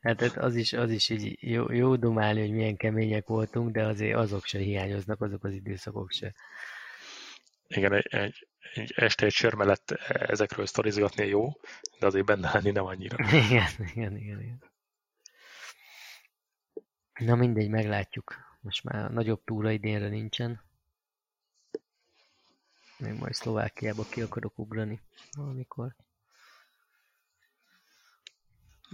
[0.00, 4.16] Hát az is, az is így jó, jó dumálni, hogy milyen kemények voltunk, de azért
[4.16, 6.34] azok se hiányoznak, azok az időszakok se.
[7.68, 11.52] Igen, egy, egy, egy este egy sör mellett ezekről sztorizgatni jó,
[11.98, 13.16] de azért benne lenni nem annyira.
[13.46, 14.62] Igen, igen, igen, igen.
[17.18, 18.34] Na mindegy, meglátjuk.
[18.60, 20.60] Most már nagyobb túra idénre nincsen.
[22.98, 25.00] Még majd Szlovákiába ki akarok ugrani
[25.36, 25.94] valamikor.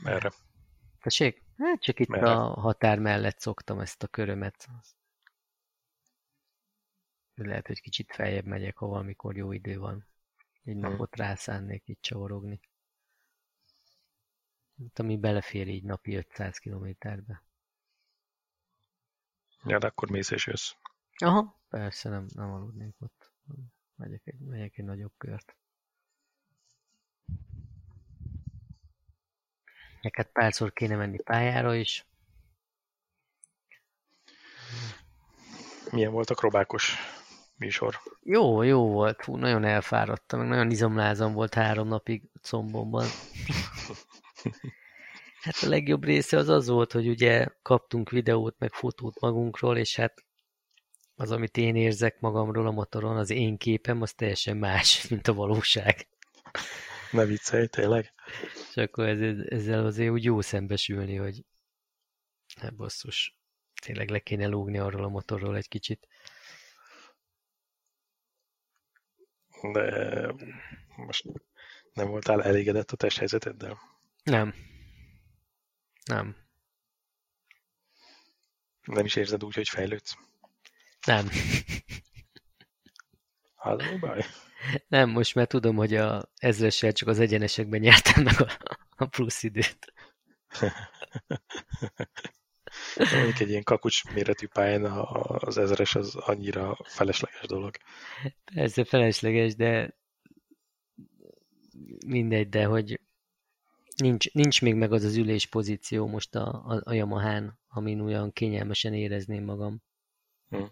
[0.03, 0.33] Merre?
[1.01, 1.43] Tessék?
[1.59, 2.31] Hát csak itt Merre?
[2.31, 4.69] a határ mellett szoktam ezt a körömet.
[7.35, 10.07] Lehet, hogy kicsit feljebb megyek, ha valamikor jó idő van.
[10.65, 10.81] Egy hmm.
[10.81, 12.61] napot rászánnék itt csavarogni.
[14.77, 17.43] Itt, ami belefér így napi 500 kilométerbe.
[19.65, 20.73] Ja, de akkor mész és jössz.
[21.17, 23.33] Aha, persze, nem, nem aludnék ott.
[23.95, 25.57] Megyek egy, megyek egy nagyobb kört.
[30.05, 32.07] Neked párszor kéne menni pályára is.
[35.91, 36.97] Milyen volt a krobákos
[37.57, 38.01] műsor?
[38.23, 39.25] Jó, jó volt.
[39.25, 43.07] Hú, nagyon elfáradtam, meg nagyon izomlázam volt három napig combomban.
[45.45, 49.97] hát a legjobb része az az volt, hogy ugye kaptunk videót, meg fotót magunkról, és
[49.97, 50.25] hát
[51.15, 55.35] az, amit én érzek magamról a motoron, az én képem, az teljesen más, mint a
[55.35, 56.09] valóság.
[57.11, 58.13] Ne viccelj, tényleg?
[58.75, 61.45] És akkor ez, ezzel azért úgy jó szembesülni, hogy
[62.61, 63.37] hát basszus,
[63.83, 66.09] tényleg le kéne lógni arról a motorról egy kicsit.
[69.73, 70.35] De
[70.97, 71.25] most
[71.93, 73.79] nem voltál elégedett a testhelyzeteddel?
[74.23, 74.55] Nem.
[76.05, 76.37] Nem.
[78.83, 80.17] Nem is érzed úgy, hogy fejlődsz?
[81.07, 81.29] Nem.
[83.55, 84.25] Hát, mi baj?
[84.89, 88.59] Nem, most már tudom, hogy a ezressel csak az egyenesekben nyertem meg a,
[88.97, 89.93] a plusz időt.
[92.97, 97.77] Mondjuk egy ilyen kakucs méretű pályán az ezeres az annyira felesleges dolog.
[98.55, 99.97] Persze felesleges, de
[102.07, 103.01] mindegy, de hogy
[103.97, 108.33] nincs, nincs még meg az az ülés pozíció most a, a, a Yamahán, amin olyan
[108.33, 109.83] kényelmesen érezném magam.
[110.49, 110.63] Hm.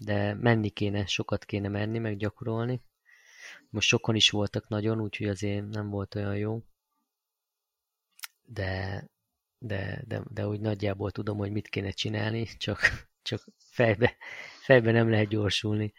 [0.00, 2.82] De menni kéne, sokat kéne menni, meg gyakorolni.
[3.70, 6.62] Most sokan is voltak nagyon, úgyhogy azért nem volt olyan jó.
[8.42, 9.04] De,
[9.58, 12.80] de, de, de úgy nagyjából tudom, hogy mit kéne csinálni, csak,
[13.22, 14.16] csak fejbe,
[14.60, 15.92] fejbe nem lehet gyorsulni.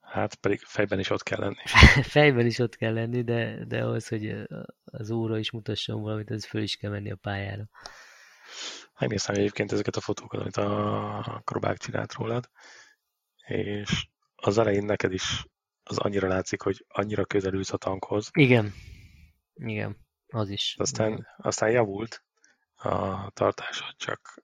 [0.00, 1.62] Hát pedig fejben is ott kell lenni.
[2.16, 4.46] fejben is ott kell lenni, de, de ahhoz, hogy
[4.84, 7.68] az óra is mutasson valamit, az föl is kell menni a pályára.
[8.98, 12.50] Megnéztem egyébként ezeket a fotókat, amit a Krobák csinált rólad,
[13.46, 15.46] és az elején neked is
[15.82, 18.30] az annyira látszik, hogy annyira közelülsz a tankhoz.
[18.32, 18.72] Igen.
[19.54, 19.96] Igen,
[20.26, 20.74] az is.
[20.78, 21.26] Aztán, Igen.
[21.36, 22.24] aztán javult
[22.74, 24.42] a tartásod, csak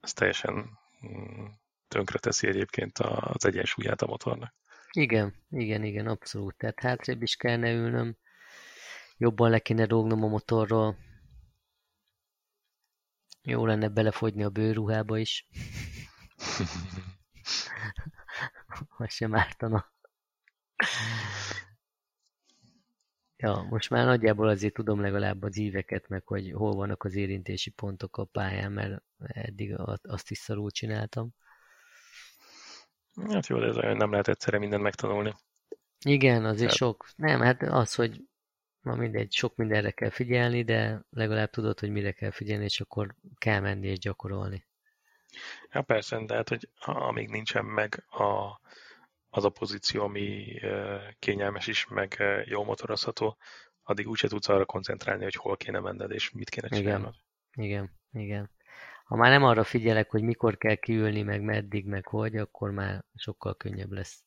[0.00, 1.44] ez teljesen mm,
[1.88, 4.54] tönkre teszi egyébként az egyensúlyát a motornak.
[4.92, 6.56] Igen, igen, igen, abszolút.
[6.56, 8.16] Tehát hátrébb is kellene ülnöm,
[9.16, 10.96] jobban le kéne rógnom a motorról.
[13.48, 15.46] Jó lenne belefogyni a bőruhába is.
[18.98, 19.92] Az sem ártana.
[23.36, 27.70] Ja, most már nagyjából azért tudom legalább az íveket, meg hogy hol vannak az érintési
[27.70, 31.34] pontok a pályán, mert eddig azt is szarul csináltam.
[33.30, 35.34] Hát jó, de ez nem lehet egyszerre mindent megtanulni.
[36.04, 36.76] Igen, azért Tehát...
[36.76, 37.08] sok.
[37.16, 38.22] Nem, hát az, hogy
[38.86, 43.14] ma mindegy, sok mindenre kell figyelni, de legalább tudod, hogy mire kell figyelni, és akkor
[43.38, 44.66] kell menni és gyakorolni.
[45.72, 48.60] Ja, persze, de hát, hogy amíg nincsen meg a,
[49.28, 50.58] az a pozíció, ami
[51.18, 53.36] kényelmes is, meg jó motorozható,
[53.82, 57.14] addig úgyse tudsz arra koncentrálni, hogy hol kéne menned, és mit kéne csinálnod.
[57.52, 58.50] Igen, igen, igen
[59.06, 63.04] ha már nem arra figyelek, hogy mikor kell kiülni, meg meddig, meg hogy, akkor már
[63.14, 64.25] sokkal könnyebb lesz.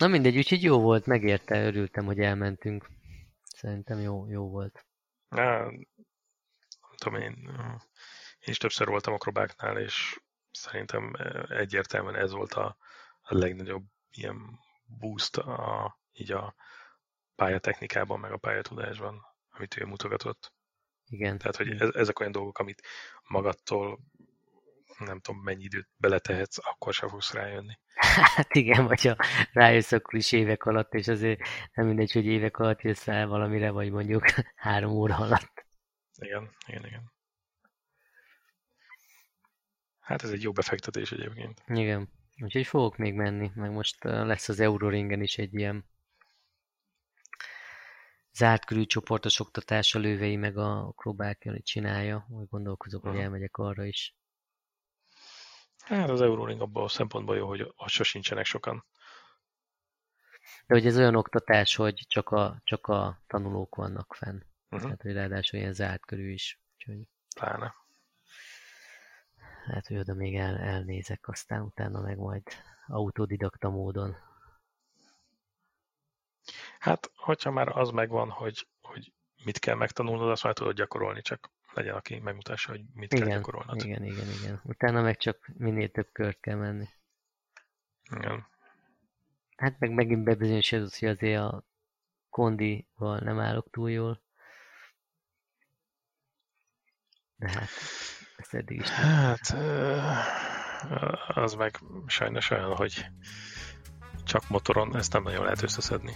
[0.00, 2.88] Na mindegy, úgyhogy jó volt, megérte, örültem, hogy elmentünk.
[3.42, 4.86] Szerintem jó, jó volt.
[5.28, 7.34] Na, nem tudom én,
[8.38, 10.20] én is többször voltam akrobáknál, és
[10.50, 11.12] szerintem
[11.48, 12.76] egyértelműen ez volt a,
[13.20, 16.54] a legnagyobb ilyen boost a, így a
[17.34, 20.52] pályatechnikában, meg a pályatudásban, amit ő mutogatott.
[21.06, 21.38] Igen.
[21.38, 22.82] Tehát, hogy ez, ezek olyan dolgok, amit
[23.22, 23.98] magadtól
[25.04, 27.78] nem tudom, mennyi időt beletehetsz, akkor sem fogsz rájönni.
[28.34, 29.16] Hát igen, vagy ha
[29.52, 31.40] rájössz, akkor is évek alatt, és azért
[31.74, 34.24] nem mindegy, hogy évek alatt jössz el valamire, vagy mondjuk
[34.54, 35.66] három óra alatt.
[36.18, 37.12] Igen, igen, igen.
[40.00, 41.62] Hát ez egy jó befektetés egyébként.
[41.66, 42.08] Igen.
[42.42, 45.84] Úgyhogy fogok még menni, meg most lesz az Euroringen is egy ilyen
[48.32, 53.56] zárt körű csoportos oktatás a lővei meg a Krobák hogy csinálja, úgy gondolkozok, hogy elmegyek
[53.56, 54.14] arra is.
[55.80, 58.84] Hát az Euroring abban a szempontból jó, hogy ott sincsenek sokan.
[60.66, 64.40] De hogy ez olyan oktatás, hogy csak a, csak a tanulók vannak fenn.
[64.70, 64.80] Uh-huh.
[64.82, 66.60] Tehát, hogy ráadásul ilyen zárt körű is.
[66.74, 67.06] Úgyhogy...
[67.36, 67.74] Pláne.
[69.66, 72.42] Hát, hogy oda még el, elnézek, aztán utána meg majd
[72.86, 74.16] autodidakta módon
[76.78, 79.12] Hát, hogyha már az megvan, hogy, hogy
[79.44, 83.36] mit kell megtanulnod, azt már tudod gyakorolni, csak legyen, aki megmutassa, hogy mit igen, kell
[83.36, 83.84] gyakorolnod.
[83.84, 84.60] Igen, igen, igen.
[84.64, 86.88] Utána meg csak minél több kört kell menni.
[88.16, 88.46] Igen.
[89.56, 91.64] Hát meg megint bebizonyosodott, hogy azért a
[92.30, 94.22] kondival nem állok túl jól.
[97.36, 97.68] De hát,
[98.36, 99.06] ezt eddig is nem.
[99.06, 99.54] Hát,
[101.28, 103.06] az meg sajnos olyan, hogy
[104.24, 106.12] csak motoron ezt nem nagyon lehet összeszedni.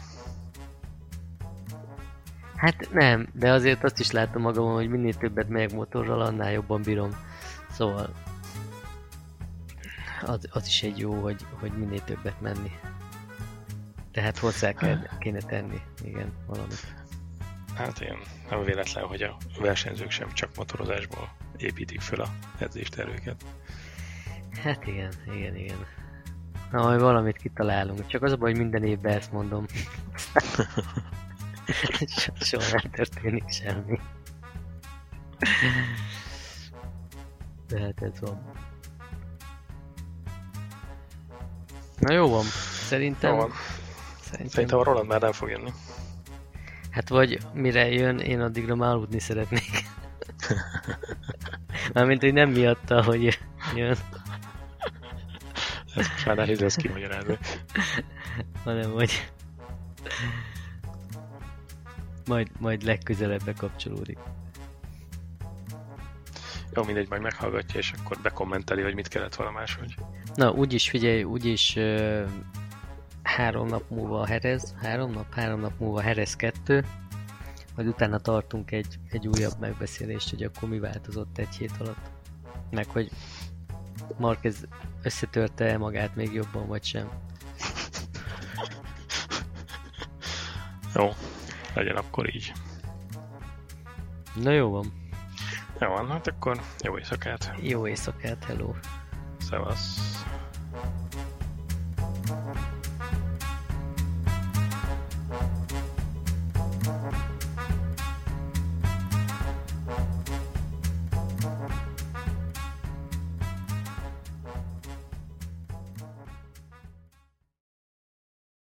[2.56, 6.82] Hát nem, de azért azt is látom magam, hogy minél többet megyek motorral, annál jobban
[6.82, 7.10] bírom.
[7.70, 8.14] Szóval
[10.26, 12.70] az, az is egy jó, hogy, hogy minél többet menni.
[14.12, 16.94] Tehát hozzá kell, kéne tenni, igen, valamit.
[17.74, 18.18] Hát igen,
[18.50, 22.28] nem véletlen, hogy a versenyzők sem csak motorozásból építik fel a
[22.58, 23.44] edzésterőket.
[24.62, 25.86] Hát igen, igen, igen.
[26.70, 28.06] Na, majd valamit kitalálunk.
[28.06, 29.66] Csak az a baj, hogy minden évben ezt mondom.
[32.40, 33.98] Soha nem történik semmi.
[37.68, 38.52] De hát ez van.
[41.98, 42.44] Na jó van.
[42.88, 43.34] Szerintem...
[43.34, 43.50] Jó van.
[44.20, 45.72] Szerintem, Szerintem a Roland már nem fog jönni.
[46.90, 49.84] Hát vagy mire jön, én addigra már aludni szeretnék.
[51.94, 53.38] Mármint, hogy nem miatta, hogy
[53.74, 53.96] jön.
[55.94, 57.38] Ez most már nehéz lesz kimagyarázni.
[58.64, 59.32] hanem hogy
[62.26, 64.18] majd, majd legközelebb bekapcsolódik.
[66.74, 69.94] Jó, mindegy, majd meghallgatja, és akkor bekommenteli, hogy mit kellett volna máshogy.
[70.34, 72.28] Na, úgyis figyelj, úgyis uh,
[73.22, 76.84] három nap múlva a Herez, három nap, három nap múlva Herez 2,
[77.76, 82.10] majd utána tartunk egy, egy újabb megbeszélést, hogy akkor mi változott egy hét alatt.
[82.70, 83.10] Meg hogy
[84.18, 84.66] Marquez
[85.02, 87.08] összetörte -e magát még jobban, vagy sem.
[90.94, 91.12] Jó,
[91.74, 92.52] legyen akkor így.
[94.34, 94.92] Na jó van.
[95.80, 97.52] Jó van, hát akkor jó éjszakát.
[97.60, 98.72] Jó éjszakát, hello.
[99.38, 100.13] Szevasz.